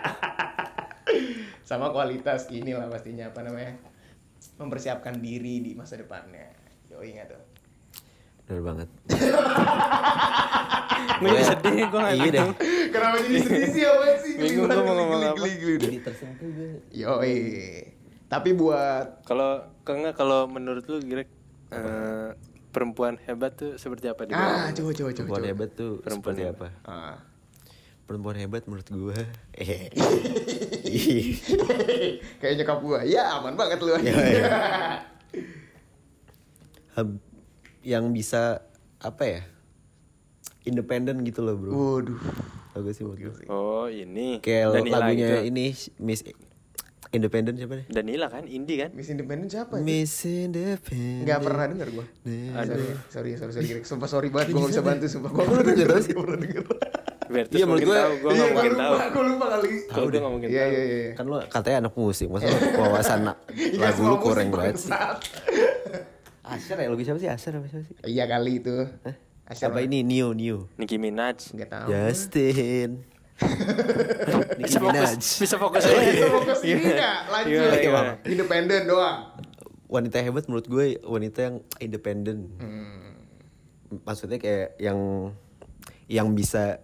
Sama 1.69 1.93
kualitas 1.93 2.49
inilah 2.49 2.89
pastinya 2.89 3.29
apa 3.29 3.45
namanya? 3.45 3.77
Mempersiapkan 4.57 5.21
diri 5.21 5.61
di 5.61 5.77
masa 5.77 6.01
depannya. 6.01 6.49
Yoi 6.89 7.13
nggak 7.13 7.29
tuh? 7.29 7.43
Bener 8.49 8.61
banget. 8.65 8.89
Gue 11.21 11.37
jadi 11.37 11.53
sedih 11.53 11.93
gue 11.93 12.01
nggak 12.01 12.17
Iya 12.17 12.29
deh. 12.33 12.49
Kenapa 12.89 13.17
jadi 13.21 13.41
sedih 13.45 13.69
sih 13.69 13.85
apa 13.85 14.17
sih? 14.25 14.33
Bingung 14.41 14.73
gua 14.73 14.81
mau 14.81 14.97
ngomong 14.97 15.37
apa. 15.37 15.45
Jadi 15.45 16.01
tersentuh 16.01 16.49
gue. 16.49 16.81
Yoi. 16.97 17.37
Tapi 18.33 18.57
buat 18.57 19.21
Kalau 19.29 19.69
kalau 20.17 20.49
menurut 20.49 20.89
lu 20.89 21.05
Greg 21.05 21.29
eh, 21.69 22.33
perempuan 22.71 23.19
hebat 23.27 23.53
tuh 23.55 23.75
seperti 23.77 24.07
apa 24.07 24.23
di 24.25 24.33
ah 24.33 24.71
coba 24.71 24.91
coba 24.95 25.11
coba. 25.11 25.15
Perempuan 25.15 25.41
coba. 25.43 25.51
hebat 25.51 25.71
tuh 25.75 25.93
Perempuan 26.01 26.35
seperti 26.35 26.43
hebat. 26.47 26.73
apa? 26.83 26.89
Ah. 26.89 27.17
Perempuan 28.07 28.37
hebat 28.43 28.63
menurut 28.67 28.89
gue. 28.91 29.19
Eh. 29.55 29.87
Kayak 32.43 32.55
nyokap 32.59 32.79
gua. 32.83 32.99
Ya 33.07 33.39
aman 33.39 33.55
banget 33.55 33.79
lu. 33.79 33.95
Iya. 33.95 34.11
Hab- 36.99 37.23
yang 37.87 38.11
bisa 38.11 38.67
apa 38.99 39.23
ya? 39.25 39.41
Independen 40.67 41.23
gitu 41.23 41.41
loh, 41.41 41.55
Bro. 41.55 41.71
Waduh. 41.71 42.19
Gak 42.75 42.95
sih 42.95 43.07
menurut 43.07 43.31
gue? 43.31 43.47
Oh 43.47 43.87
ini. 43.87 44.43
Kayak 44.43 44.75
Danila 44.75 45.07
lagunya 45.07 45.47
ini 45.47 45.71
Miss 46.03 46.27
Independen 47.11 47.59
siapa 47.59 47.75
nih? 47.75 47.87
Danila 47.91 48.27
kan 48.27 48.47
indie 48.47 48.79
kan? 48.79 48.95
Miss 48.95 49.11
Independent 49.11 49.51
siapa? 49.51 49.75
sih? 49.75 49.83
Miss 49.83 50.15
Independen. 50.23 51.27
Nggak 51.27 51.39
pernah 51.43 51.65
denger 51.67 51.89
gua. 51.91 52.07
Aduh. 52.57 52.95
Sorry, 53.11 53.35
sorry, 53.35 53.51
sorry, 53.51 53.67
sorry. 53.67 53.83
Sumpah 53.83 54.07
sorry 54.07 54.29
banget 54.31 54.55
gua 54.55 54.63
nggak 54.63 54.73
bisa 54.73 54.83
bantu 54.85 55.07
sumpah. 55.09 55.31
Nggak 55.33 55.47
tahu 55.85 56.01
sih? 56.01 56.13
Nggak 56.13 56.23
pernah 56.23 56.39
denger. 56.39 56.65
Bertus 57.31 57.55
Iya, 57.55 57.65
menurut 57.65 57.83
gue- 57.85 57.95
tahu, 57.97 58.13
gue 58.13 58.31
Iya, 58.31 58.31
nggak 58.33 58.39
gua 58.43 58.51
mungkin 58.53 58.71
lupa, 58.73 58.83
tahu. 58.83 59.11
Gua 59.11 59.25
lupa 59.25 59.47
kali. 59.49 59.69
Gue 59.81 60.03
udah 60.05 60.19
nggak 60.19 60.33
mungkin 60.33 60.49
Iya, 60.51 60.63
tahu. 60.63 60.71
iya, 60.73 60.83
iya. 60.85 61.11
Kan 61.13 61.25
lu 61.25 61.37
katanya 61.45 61.77
anak 61.81 61.95
musik, 61.97 62.27
masa 62.29 62.47
lu 62.47 62.59
wawasan 62.77 63.19
Iya, 63.27 63.79
lagu 63.81 64.03
lu 64.05 64.17
kurang 64.17 64.49
banget 64.49 64.77
sih. 64.77 64.91
Asher 66.43 66.77
ya, 66.77 66.87
lagu 66.87 67.03
siapa 67.05 67.19
sih? 67.19 67.29
Asher 67.29 67.53
apa 67.53 67.67
siapa 67.67 67.85
sih? 67.85 67.95
Iya 68.05 68.25
kali 68.27 68.53
itu. 68.57 68.75
Asyar 69.47 69.69
Apa 69.69 69.83
ini? 69.83 70.03
Neo, 70.03 70.31
Neo. 70.31 70.71
Nicki 70.77 70.95
Minaj. 70.97 71.51
Enggak 71.51 71.71
tahu. 71.73 71.87
Justin. 71.91 73.03
Bisa 74.61 74.77
fokus, 74.79 75.11
bisa 75.39 75.57
fokus 75.57 75.83
Oh, 75.83 75.91
aja. 75.91 76.05
itu 76.05 76.27
fokus 76.29 76.61
ini 76.63 76.83
nggak? 76.85 77.19
Lanjut. 77.27 77.57
Gimana, 77.57 77.77
gimana? 77.79 78.11
Independen 78.23 78.81
doang. 78.85 79.19
Wanita 79.87 80.17
hebat 80.21 80.45
menurut 80.47 80.67
gue 80.67 80.87
wanita 81.03 81.39
yang 81.43 81.57
independen. 81.79 82.39
Hmm. 82.57 83.17
Maksudnya 84.01 84.37
kayak 84.37 84.79
yang 84.79 84.99
yang 86.07 86.31
bisa 86.31 86.79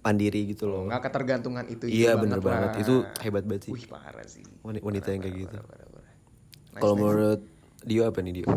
mandiri 0.00 0.46
gitu 0.46 0.64
loh. 0.64 0.86
Nggak 0.86 1.02
ketergantungan 1.02 1.64
itu. 1.66 1.84
Iya 1.84 2.14
bener 2.14 2.38
lah. 2.38 2.70
banget. 2.70 2.70
Itu 2.80 2.94
hebat 3.20 3.44
banget 3.44 3.68
sih. 3.68 3.72
Wih 3.72 3.84
parah 3.84 4.24
sih. 4.24 4.44
Wani- 4.60 4.80
Wanita 4.80 5.10
yang 5.10 5.20
kayak 5.20 5.36
gitu. 5.38 5.56
Parah, 5.58 5.66
parah, 5.66 5.88
parah. 5.90 6.12
Nice, 6.70 6.80
Kalau 6.80 6.94
menurut 6.94 7.40
Dio 7.82 8.02
apa 8.04 8.18
nih 8.20 8.32
Dio? 8.34 8.48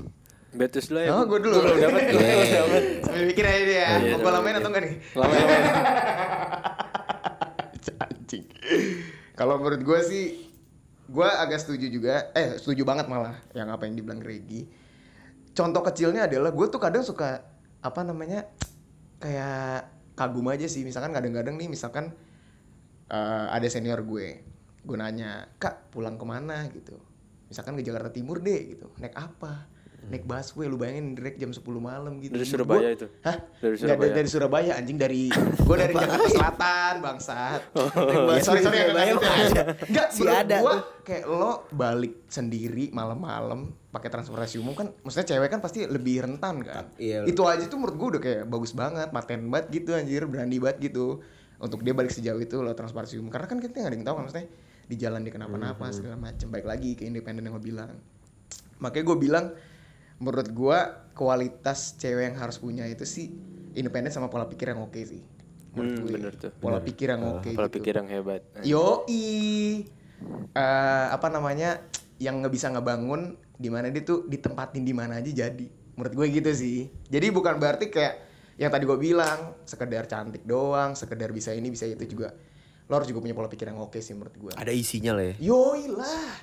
Betus 0.49 0.87
dulu 0.87 0.99
ya. 0.99 1.11
Oh, 1.11 1.23
gue 1.23 1.39
dulu. 1.39 1.53
Gue 1.53 1.63
belum 1.67 1.79
dapat. 1.83 2.01
Gue 2.07 2.23
dapat. 2.55 2.83
Sambil 3.03 3.23
mikir 3.25 3.43
aja 3.43 3.61
dia. 3.61 3.83
Iya, 3.99 4.15
Mau 4.15 4.17
gue 4.17 4.23
iya, 4.23 4.31
lamain 4.33 4.47
iya. 4.47 4.57
atau 4.57 4.69
enggak 4.69 4.83
nih? 4.83 4.93
Lama-lama. 5.13 5.55
Anjing. 8.27 8.43
Kalau 9.39 9.55
menurut 9.55 9.87
gue 9.87 9.99
sih, 10.03 10.51
gue 11.07 11.29
agak 11.31 11.63
setuju 11.63 11.87
juga. 11.87 12.27
Eh, 12.35 12.59
setuju 12.59 12.83
banget 12.83 13.07
malah 13.07 13.39
yang 13.55 13.71
apa 13.71 13.87
yang 13.87 13.95
dibilang 13.95 14.19
Regi. 14.19 14.67
Contoh 15.55 15.79
kecilnya 15.79 16.27
adalah 16.27 16.51
gue 16.51 16.67
tuh 16.67 16.75
kadang 16.75 17.07
suka 17.07 17.39
apa 17.79 18.03
namanya 18.03 18.51
kayak 19.23 20.11
kagum 20.19 20.43
aja 20.51 20.67
sih. 20.67 20.83
Misalkan 20.83 21.15
kadang-kadang 21.15 21.55
nih, 21.55 21.71
misalkan 21.71 22.11
eh, 23.07 23.47
ada 23.47 23.67
senior 23.71 24.03
gue, 24.03 24.43
gue 24.83 24.97
nanya, 24.99 25.47
kak 25.55 25.87
pulang 25.95 26.19
ke 26.19 26.25
mana 26.27 26.67
gitu. 26.67 26.99
Misalkan 27.47 27.79
ke 27.79 27.81
Jakarta 27.87 28.11
Timur 28.11 28.43
deh 28.43 28.75
gitu, 28.75 28.91
naik 28.99 29.15
apa? 29.15 29.71
Naik 30.07 30.23
busway 30.23 30.65
lu 30.65 30.75
bayangin 30.75 31.13
direct 31.13 31.35
jam 31.35 31.51
10 31.51 31.59
malam 31.77 32.19
gitu. 32.19 32.31
Dari 32.31 32.47
Surabaya 32.47 32.79
gua- 32.81 32.95
itu? 32.95 33.07
Hah? 33.21 33.37
Dari 33.59 33.75
Nggak, 33.75 33.81
Surabaya? 33.83 34.11
dari 34.13 34.29
Surabaya 34.29 34.71
anjing 34.73 34.97
dari 34.97 35.21
gua 35.61 35.75
dari 35.77 35.93
Jakarta 35.93 36.27
Selatan 36.29 36.93
bangsat. 37.01 37.61
Ya, 37.75 38.39
sorry 38.39 38.61
sorry 38.63 38.77
Surabaya 38.79 39.03
yang 39.03 39.19
mah 39.19 39.35
ada. 39.35 39.63
Enggak, 39.83 40.07
Si 40.09 40.21
menurut 40.21 40.39
ada 40.39 40.57
gua 40.57 40.75
kayak 41.01 41.23
lo 41.25 41.53
balik 41.69 42.13
sendiri 42.25 42.89
malam-malam 42.89 43.59
pakai 43.89 44.09
transportasi 44.09 44.55
umum 44.57 44.73
kan 44.73 44.91
maksudnya 45.01 45.27
cewek 45.27 45.49
kan 45.49 45.59
pasti 45.59 45.83
lebih 45.83 46.23
rentan 46.23 46.63
kan. 46.63 46.87
Iya. 46.95 47.23
Itu 47.23 47.43
aja 47.43 47.63
tuh 47.63 47.75
menurut 47.75 47.95
gua 47.95 48.07
udah 48.15 48.21
kayak 48.21 48.43
bagus 48.45 48.71
banget, 48.71 49.11
maten 49.11 49.47
banget 49.47 49.67
gitu 49.73 49.91
anjir, 49.91 50.23
berani 50.23 50.57
banget 50.57 50.87
gitu. 50.87 51.19
Untuk 51.57 51.81
dia 51.81 51.91
balik 51.91 52.09
sejauh 52.09 52.37
itu 52.37 52.55
lo 52.57 52.71
transportasi 52.71 53.17
umum 53.17 53.27
karena 53.27 53.45
kan 53.45 53.57
kita 53.57 53.75
nggak 53.75 53.89
ada 53.89 53.97
yang 53.97 54.05
tahu 54.05 54.15
kan 54.15 54.23
maksudnya 54.23 54.47
di 54.87 54.95
jalan 54.95 55.19
dia 55.19 55.33
kenapa-napa 55.33 55.91
segala 55.91 56.15
macem 56.15 56.47
baik 56.47 56.63
lagi 56.63 56.95
ke 56.95 57.03
independen 57.03 57.43
yang 57.43 57.51
lo 57.51 57.59
bilang 57.59 57.91
makanya 58.77 59.03
gue 59.03 59.17
bilang 59.17 59.45
menurut 60.17 60.47
gue 60.47 60.79
kualitas 61.13 61.93
cewek 61.95 62.29
yang 62.29 62.37
harus 62.37 62.57
punya 62.57 62.85
itu 62.85 63.03
sih 63.03 63.29
independen 63.73 64.09
sama 64.09 64.27
pola 64.27 64.45
pikir 64.45 64.69
yang 64.69 64.81
oke 64.81 64.97
sih 64.97 65.21
menurut 65.73 65.93
Hmm, 65.93 66.01
gue 66.01 66.11
bener 66.11 66.33
tuh. 66.33 66.51
pola 66.57 66.79
pikir 66.79 67.07
yang 67.07 67.23
oke 67.31 67.49
Pola 67.53 67.67
gitu. 67.67 67.75
pikir 67.77 67.93
yang 67.95 68.09
hebat. 68.09 68.41
Yoi. 68.65 69.85
Eh, 70.51 71.05
apa 71.07 71.27
namanya? 71.29 71.85
Yang 72.17 72.35
nggak 72.41 72.49
bisa 72.51 72.67
ngebangun 72.73 73.21
di 73.53 73.69
mana 73.69 73.85
dia 73.87 74.01
tuh 74.01 74.25
ditempatin 74.25 74.81
di 74.81 74.89
mana 74.89 75.21
aja 75.21 75.29
jadi. 75.29 75.67
Menurut 75.93 76.13
gue 76.13 76.25
gitu 76.33 76.49
sih. 76.49 76.89
Jadi 77.05 77.29
bukan 77.29 77.61
berarti 77.61 77.93
kayak 77.93 78.15
yang 78.57 78.73
tadi 78.73 78.89
gue 78.89 78.97
bilang 78.97 79.53
sekedar 79.63 80.09
cantik 80.09 80.41
doang, 80.43 80.97
sekedar 80.97 81.29
bisa 81.29 81.53
ini 81.53 81.69
bisa 81.69 81.85
itu 81.85 82.09
juga. 82.09 82.33
Lo 82.89 82.97
harus 82.97 83.05
juga 83.05 83.21
punya 83.21 83.37
pola 83.37 83.45
pikir 83.45 83.69
yang 83.69 83.77
oke 83.77 84.01
sih 84.01 84.17
menurut 84.17 84.33
gue. 84.33 84.53
Ada 84.57 84.73
isinya 84.73 85.13
lah 85.13 85.29
ya. 85.29 85.35
Yoi 85.45 85.93
lah. 85.93 86.33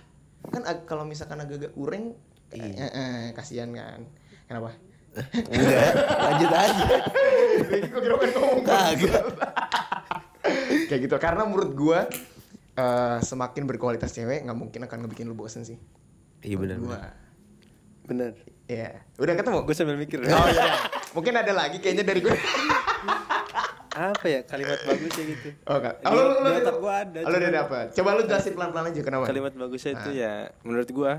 Kan 0.46 0.62
kalau 0.86 1.02
misalkan 1.02 1.42
agak-agak 1.42 1.74
kurang 1.74 2.14
eh, 2.54 2.74
eh, 2.78 2.90
eh, 2.90 3.22
kasihan 3.32 3.70
kan. 3.70 4.00
Kenapa? 4.46 4.70
Enggak, 5.14 5.90
lanjut 6.18 6.50
aja. 6.50 6.84
Gue 7.86 8.00
kira 8.02 8.14
ngomong 8.34 8.62
Kagak. 8.66 9.24
kayak 10.84 11.00
gitu 11.08 11.16
karena 11.16 11.42
menurut 11.48 11.72
gua 11.72 12.00
eh, 12.74 13.18
semakin 13.22 13.64
berkualitas 13.64 14.12
cewek 14.12 14.44
nggak 14.44 14.58
mungkin 14.58 14.80
akan 14.84 14.98
ngebikin 15.06 15.26
lu 15.26 15.36
bosen 15.38 15.64
sih 15.64 15.78
Iya 16.44 16.60
benar. 16.60 16.76
gua 16.82 17.00
Bener. 18.04 18.36
ya 18.68 19.00
udah 19.16 19.32
ketemu 19.32 19.58
Gue 19.64 19.72
sambil 19.76 19.96
mikir. 19.96 20.20
oh 20.20 20.48
iya 20.52 20.76
mungkin 21.16 21.32
ada 21.32 21.52
lagi 21.56 21.80
kayaknya 21.80 22.04
dari 22.04 22.20
gue 22.20 22.36
Apa 23.94 24.26
ya 24.26 24.40
kalimat 24.42 24.74
bagusnya 24.82 25.24
gitu? 25.30 25.48
oh 25.70 25.78
kak 25.78 25.94
oh, 26.02 26.10
lu, 26.12 26.22
lu, 26.42 26.48
lu, 26.50 26.72
gua 26.82 26.94
ada, 27.06 27.18
oh, 27.22 27.30
lu 27.30 27.36
udah 27.38 27.52
dapet 27.54 27.86
coba 27.94 28.08
lu 28.18 28.22
jelasin 28.26 28.52
pelan 28.58 28.70
pelan 28.74 28.84
aja 28.90 29.00
kenapa 29.06 29.24
Kalimat 29.30 29.52
bagusnya 29.54 29.90
itu 29.96 30.10
ya 30.18 30.34
menurut 30.66 30.88
gua 30.90 31.12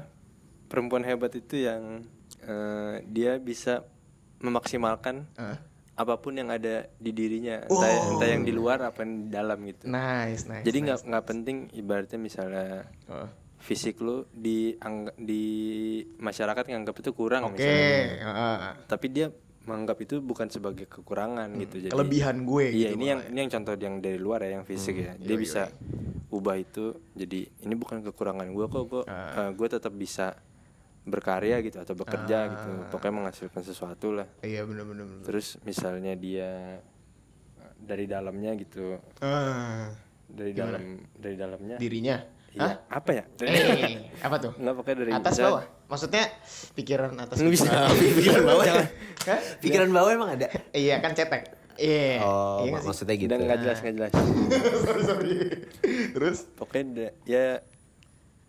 perempuan 0.65 1.01
hebat 1.01 1.31
itu 1.31 1.61
yang 1.61 2.03
eh, 2.41 2.95
dia 3.05 3.37
bisa 3.37 3.81
memaksimalkan 4.39 5.25
Ah. 5.33 5.57
apa 5.95 6.19
pun 6.19 6.31
yang 6.31 6.49
ada 6.49 6.91
di 6.93 7.09
dirinya, 7.09 7.63
entah, 7.63 7.87
entah 8.11 8.27
yang 8.27 8.43
di 8.43 8.51
luar 8.51 8.83
apa 8.83 9.01
yang 9.01 9.13
di 9.17 9.29
dalam 9.29 9.57
gitu. 9.63 9.87
nice 9.87 10.43
nice 10.43 10.61
Jadi 10.61 10.77
nggak 10.81 10.99
nice. 10.99 11.07
nggak 11.07 11.25
penting 11.25 11.57
ibaratnya 11.73 12.19
misalnya 12.19 12.83
Oh. 13.07 13.31
fisik 13.57 13.97
lu 13.97 14.27
di 14.29 14.75
di 15.17 15.43
masyarakat 16.15 16.63
nganggap 16.63 16.95
itu 16.95 17.11
kurang 17.11 17.47
oke 17.47 17.55
misalnya. 17.55 18.27
ah. 18.27 18.73
Tapi 18.83 19.07
dia 19.07 19.31
menganggap 19.63 19.97
itu 19.99 20.21
bukan 20.21 20.45
sebagai 20.47 20.85
kekurangan 20.85 21.49
gitu. 21.57 21.75
Jadi 21.79 21.89
kelebihan 21.89 22.43
gue 22.43 22.65
Iya, 22.67 22.77
gitu 22.85 22.93
ini 22.93 23.05
yang 23.07 23.19
malah 23.19 23.31
ini 23.31 23.37
yang 23.39 23.51
contoh 23.51 23.73
yang 23.75 23.95
dari 23.97 24.19
luar 24.19 24.39
ya, 24.43 24.49
yang 24.53 24.65
fisik 24.67 24.95
ya. 24.95 25.11
Dia 25.17 25.33
yoi, 25.33 25.41
bisa 25.41 25.73
ubah 26.29 26.53
itu 26.55 26.93
jadi 27.15 27.49
ini 27.57 27.73
bukan 27.73 28.03
kekurangan 28.03 28.45
gue 28.45 28.65
kok, 28.67 28.83
gue 28.85 29.03
gue 29.55 29.67
tetap 29.71 29.95
bisa 29.95 30.37
berkarya 31.05 31.61
gitu 31.61 31.77
atau 31.77 31.93
bekerja 31.93 32.37
gitu. 32.49 32.69
Pokoknya 32.89 33.13
menghasilkan 33.15 33.61
sesuatu 33.61 34.11
lah. 34.11 34.25
iya 34.41 34.61
bener 34.61 34.83
bener, 34.83 35.05
bener. 35.05 35.23
Terus 35.23 35.61
misalnya 35.61 36.13
dia 36.13 36.81
eh, 37.55 37.73
dari 37.77 38.05
dalamnya 38.05 38.51
gitu, 38.55 38.97
Ah, 39.19 39.93
dari 40.25 40.51
dalam 40.51 40.83
dari 41.13 41.35
dalamnya. 41.35 41.77
dirinya 41.77 42.17
Iya, 42.49 42.63
Hah? 42.63 42.75
apa 42.97 43.11
ya? 43.11 43.23
eh 43.43 43.99
apa 44.17 44.39
tuh 44.39 44.55
Nggak 44.55 44.75
pakai 44.79 44.93
dari 44.95 45.11
atas 45.11 45.35
bawah 45.37 45.63
maksudnya 45.85 46.23
pikiran 46.71 47.11
atas 47.13 47.35
Nggak 47.35 47.51
bisa. 47.53 47.67
Pikiran 47.91 48.41
bawah. 48.49 48.65
Hah? 49.27 49.39
Pikiran 49.59 49.89
bawah 49.91 50.09
emang 50.09 50.29
ada. 50.33 50.47
iya 50.71 50.97
kan 50.97 51.11
cetek 51.11 51.51
iya 51.75 52.23
Oh, 52.23 52.63
iya 52.63 52.71
nggak 52.71 52.71
mak- 52.71 52.79
sih? 52.79 52.87
maksudnya 52.87 53.15
gitu. 53.17 53.27
Udah 53.27 53.37
nggak 53.43 53.59
jelas 53.59 53.77
nggak 53.77 53.95
jelas. 53.95 54.11
sorry 54.87 55.03
sorry 55.03 55.35
terus 56.09 56.37
Pokoknya 56.55 57.11
ya 57.21 57.59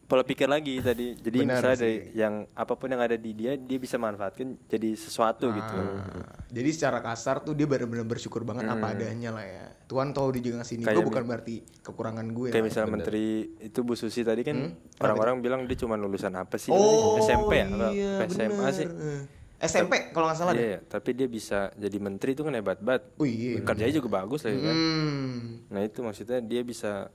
pola 0.07 0.23
pikir 0.23 0.47
lagi 0.47 0.79
tadi. 0.79 1.12
Jadi 1.14 1.38
Benar 1.40 1.59
misalnya 1.59 1.75
sih. 1.75 1.83
dari 1.83 1.95
yang 2.14 2.35
apa 2.49 2.73
pun 2.73 2.87
yang 2.87 2.99
ada 3.01 3.14
di 3.14 3.31
dia 3.33 3.55
dia 3.55 3.75
bisa 3.77 3.95
manfaatkan 3.97 4.55
jadi 4.64 4.95
sesuatu 4.95 5.51
gitu. 5.51 5.77
Ah, 5.77 6.47
jadi 6.47 6.71
secara 6.71 6.99
kasar 7.01 7.40
tuh 7.40 7.53
dia 7.53 7.66
benar-benar 7.66 8.03
bersyukur 8.05 8.40
banget 8.40 8.64
apa 8.64 8.87
adanya 8.88 9.31
lah 9.31 9.42
ya 9.42 9.66
Tuhan 9.85 10.11
tahu 10.11 10.31
dia 10.33 10.42
juga 10.45 10.57
ngasih 10.59 10.75
ini 10.75 10.81
Hmm. 10.81 10.88
Kayak 10.88 10.97
gue 10.97 11.07
bukan 11.07 11.25
berarti 11.25 11.55
kekurangan 11.81 12.27
gue 12.29 12.49
Kayak 12.49 12.57
lah. 12.57 12.64
misalnya 12.64 12.90
menteri 12.92 13.27
itu 13.61 13.79
Bu 13.81 13.95
Susi 13.95 14.23
tadi 14.23 14.42
kan 14.42 14.57
orang-orang 14.97 15.35
bilang 15.38 15.61
dia 15.64 15.75
cuma 15.77 15.95
lulusan 15.95 16.33
apa 16.33 16.55
sih? 16.55 16.71
oh 16.71 17.19
SMP 17.19 17.53
ya? 17.57 17.66
Iya, 17.88 18.11
SMA 18.27 18.51
bener. 18.53 18.73
sih? 18.73 18.87
Eh, 18.87 19.23
SMP 19.59 20.11
kalau 20.11 20.29
nggak 20.29 20.37
salah 20.37 20.53
Iya, 20.53 20.59
deh 20.59 20.69
iya, 20.69 20.81
tapi 20.83 21.11
dia 21.12 21.27
bisa 21.27 21.71
jadi 21.73 21.97
menteri 21.97 22.31
itu 22.33 22.42
kan 22.42 22.53
hebat 22.53 22.79
banget. 22.79 23.09
oh 23.16 23.25
iya 23.25 23.59
Kerjanya 23.59 23.95
juga 23.97 24.09
bagus 24.16 24.42
lah 24.42 24.53
kan. 24.53 24.71
hmm. 24.71 25.38
Nah 25.66 25.81
itu 25.83 25.99
maksudnya 26.01 26.38
dia 26.40 26.62
bisa 26.62 27.09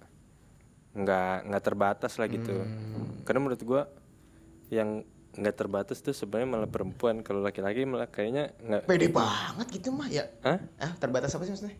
nggak 0.91 1.47
nggak 1.47 1.63
terbatas 1.63 2.13
lah 2.15 2.27
gitu. 2.27 2.51
Hmm. 2.51 3.23
Karena 3.23 3.39
menurut 3.39 3.61
gua 3.61 3.81
yang 4.67 5.03
nggak 5.31 5.55
terbatas 5.55 5.99
tuh 5.99 6.11
sebenarnya 6.11 6.49
malah 6.49 6.67
perempuan. 6.67 7.19
Kalau 7.19 7.39
laki-laki 7.39 7.83
malah 7.83 8.07
kayaknya 8.07 8.51
nggak. 8.57 8.83
pede 8.85 9.07
banget 9.07 9.67
gitu 9.71 9.89
mah 9.89 10.07
ya 10.07 10.27
Hah? 10.41 10.59
ah 10.77 10.91
terbatas 10.95 11.31
apa 11.31 11.43
sih 11.43 11.53
maksudnya 11.53 11.75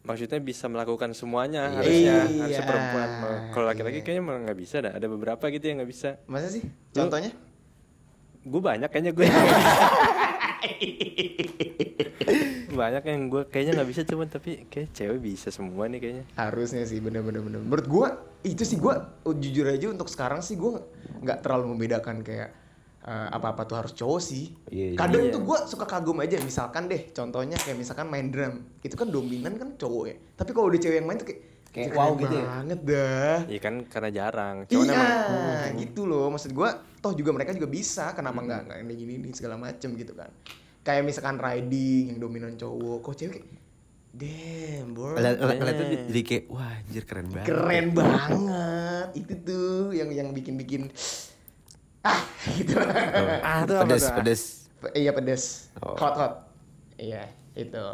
Maksudnya 0.00 0.40
bisa 0.40 0.64
melakukan 0.64 1.12
semuanya 1.12 1.68
Iya. 1.68 1.76
harusnya 1.76 2.14
Iya. 2.24 2.40
harusnya 2.40 2.64
perempuan. 2.64 3.08
Kalau 3.50 3.66
laki-laki 3.66 4.00
kayaknya 4.00 4.22
malah 4.22 4.40
nggak 4.44 4.58
bisa 4.58 4.76
dah. 4.80 4.92
Ada 4.92 5.06
beberapa 5.06 5.44
gitu 5.46 5.64
yang 5.64 5.76
nggak 5.78 5.90
bisa. 5.90 6.16
masa 6.24 6.48
sih 6.48 6.64
contohnya 6.90 7.32
Gue 8.40 8.56
banyak 8.58 8.88
kayaknya 8.88 9.12
gue. 9.12 9.28
banyak 12.80 13.04
yang 13.04 13.20
gue 13.28 13.42
kayaknya 13.46 13.72
nggak 13.76 13.90
bisa 13.92 14.02
cuman 14.02 14.26
tapi 14.26 14.50
kayak 14.66 14.88
cewek 14.90 15.20
bisa 15.20 15.48
semua 15.48 15.84
nih 15.84 16.00
kayaknya. 16.00 16.24
harusnya 16.34 16.82
sih 16.82 16.98
bener-bener 16.98 17.44
bener 17.44 17.60
menurut 17.60 17.84
gue 17.84 18.06
itu 18.42 18.64
sih 18.64 18.80
gue 18.80 18.94
jujur 19.36 19.68
aja 19.68 19.86
untuk 19.86 20.08
sekarang 20.08 20.40
sih 20.40 20.56
gue 20.56 20.80
nggak 21.20 21.44
terlalu 21.44 21.76
membedakan 21.76 22.24
kayak 22.24 22.56
eh, 23.02 23.28
apa-apa 23.30 23.62
tuh 23.64 23.76
harus 23.76 23.92
cowok 23.92 24.20
sih 24.20 24.56
Iya, 24.68 24.86
iya. 24.92 24.98
kadang 24.98 25.28
tuh 25.28 25.44
gue 25.44 25.58
suka 25.68 25.84
kagum 25.84 26.16
aja 26.18 26.40
misalkan 26.40 26.88
deh 26.88 27.12
contohnya 27.12 27.54
kayak 27.54 27.76
misalkan 27.76 28.08
main 28.08 28.32
drum 28.32 28.64
itu 28.80 28.96
kan 28.96 29.08
dominan 29.08 29.52
kan 29.54 29.76
cowok 29.76 30.04
ya 30.08 30.16
tapi 30.34 30.50
kalau 30.50 30.72
udah 30.72 30.80
cewek 30.80 30.96
yang 30.96 31.06
main 31.06 31.20
tuh 31.20 31.28
kayak 31.28 31.42
Kayak 31.70 31.94
wow 31.94 32.18
gitu 32.18 32.34
ya? 32.34 32.44
banget 32.50 32.80
dah 32.82 33.38
Iya 33.46 33.60
kan 33.62 33.74
karena 33.86 34.10
jarang. 34.10 34.56
Cuman 34.66 34.90
iya 34.90 35.06
emang 35.30 35.78
gitu 35.78 36.02
loh 36.02 36.26
maksud 36.26 36.50
gue 36.50 36.68
toh 36.98 37.14
juga 37.14 37.30
mereka 37.30 37.54
juga 37.54 37.70
bisa 37.70 38.10
kenapa 38.10 38.42
nggak 38.42 38.60
nggak 38.66 38.78
ini 38.82 38.94
gini 38.98 39.12
ini 39.22 39.30
segala 39.30 39.54
macem 39.54 39.94
gitu 39.94 40.10
kan 40.18 40.34
kayak 40.80 41.02
misalkan 41.04 41.36
riding 41.36 42.14
yang 42.14 42.18
dominan 42.18 42.54
cowok. 42.56 42.98
Kok 43.04 43.14
cewek 43.16 43.32
kayak 43.40 43.48
damn 44.10 44.90
bro. 44.92 45.14
Lihat 45.14 45.36
tuh 45.38 45.86
jadi 46.10 46.20
kayak 46.26 46.44
wah 46.50 46.70
anjir 46.82 47.04
keren 47.06 47.26
banget. 47.30 47.46
keren 47.46 47.86
banget. 47.94 49.06
Itu 49.14 49.34
tuh 49.46 49.94
yang 49.94 50.10
yang 50.10 50.28
bikin 50.34 50.54
bikin 50.58 50.82
ah 52.02 52.20
gitu. 52.56 52.80
Ah, 53.44 53.62
itu 53.62 53.72
pedes 53.76 54.04
pedes. 54.10 54.42
Pe- 54.80 54.94
iya 54.96 55.12
pedes. 55.12 55.68
Oh. 55.84 55.94
hot 55.94 56.14
hot. 56.16 56.34
Iya 56.96 57.28
itu 57.54 57.84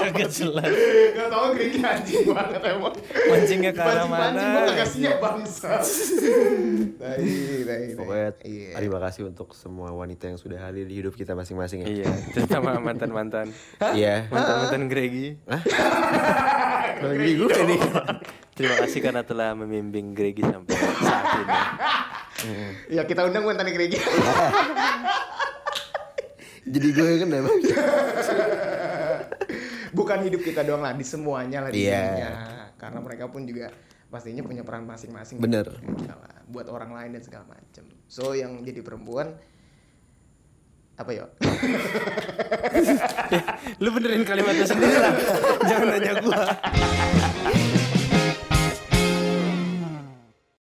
Kagak 0.00 0.30
jelas. 0.32 0.72
Gak 1.14 1.28
tau 1.30 1.54
Gregi 1.54 1.78
anjing 1.80 2.24
banget 2.32 2.60
emang 2.66 2.94
Mancingnya 3.30 3.72
ke 3.76 3.82
arah 3.82 4.06
mana? 4.08 4.42
gue 4.66 4.74
gak 4.74 4.90
siap 4.90 5.16
bangsa 5.22 5.78
Tai, 7.00 7.16
tai, 7.20 7.60
tai. 7.64 7.84
Pokoknya 7.94 8.30
Iya 8.44 8.70
terima 8.76 8.98
kasih 9.06 9.22
untuk 9.30 9.54
semua 9.54 9.92
wanita 9.94 10.26
yang 10.26 10.38
sudah 10.40 10.58
hadir 10.58 10.84
di 10.88 10.98
hidup 10.98 11.14
kita 11.14 11.36
masing-masing 11.36 11.84
ya. 11.84 11.88
Iya, 12.02 12.10
terutama 12.34 12.76
mantan-mantan. 12.82 13.52
Iya. 13.94 14.26
Mantan-mantan 14.32 14.88
Gregi. 14.90 15.36
Lagi 17.00 17.30
gue 17.38 17.56
nih. 17.70 17.80
Terima 18.56 18.76
kasih 18.84 19.00
karena 19.00 19.22
telah 19.24 19.56
membimbing 19.56 20.12
Gregi 20.12 20.42
sampai 20.44 20.74
saat 20.76 21.24
ini. 21.38 21.56
Ya 22.92 23.04
kita 23.04 23.28
undang 23.28 23.44
mantan 23.44 23.68
Gregi 23.68 24.00
Jadi 26.70 26.86
gue 26.88 27.08
kan 27.18 27.28
emang. 27.36 27.56
Bukan 29.90 30.18
hidup 30.22 30.40
kita 30.40 30.62
doang 30.62 30.80
lah 30.80 30.92
Di 30.92 31.02
semuanya 31.02 31.60
lah 31.60 31.68
di 31.68 31.82
Iya. 31.82 32.00
dunia. 32.00 32.30
Karena 32.76 32.98
mereka 32.98 33.26
pun 33.26 33.42
juga 33.42 33.68
Pastinya 34.06 34.40
punya 34.40 34.62
peran 34.62 34.84
masing-masing 34.84 35.38
Bener. 35.38 35.66
Lah, 36.06 36.40
Buat 36.46 36.66
orang 36.66 36.90
lain 36.92 37.10
dan 37.12 37.22
segala 37.22 37.44
macem 37.46 37.84
So 38.06 38.32
yang 38.32 38.62
jadi 38.62 38.80
perempuan 38.80 39.34
Apa 40.94 41.10
ya 41.10 41.24
Lu 43.78 43.88
benerin 43.90 44.22
kalimatnya 44.22 44.64
sendiri 44.64 44.94
lah. 44.94 45.12
Jangan 45.68 45.86
nanya 45.88 46.12
gua. 46.20 46.38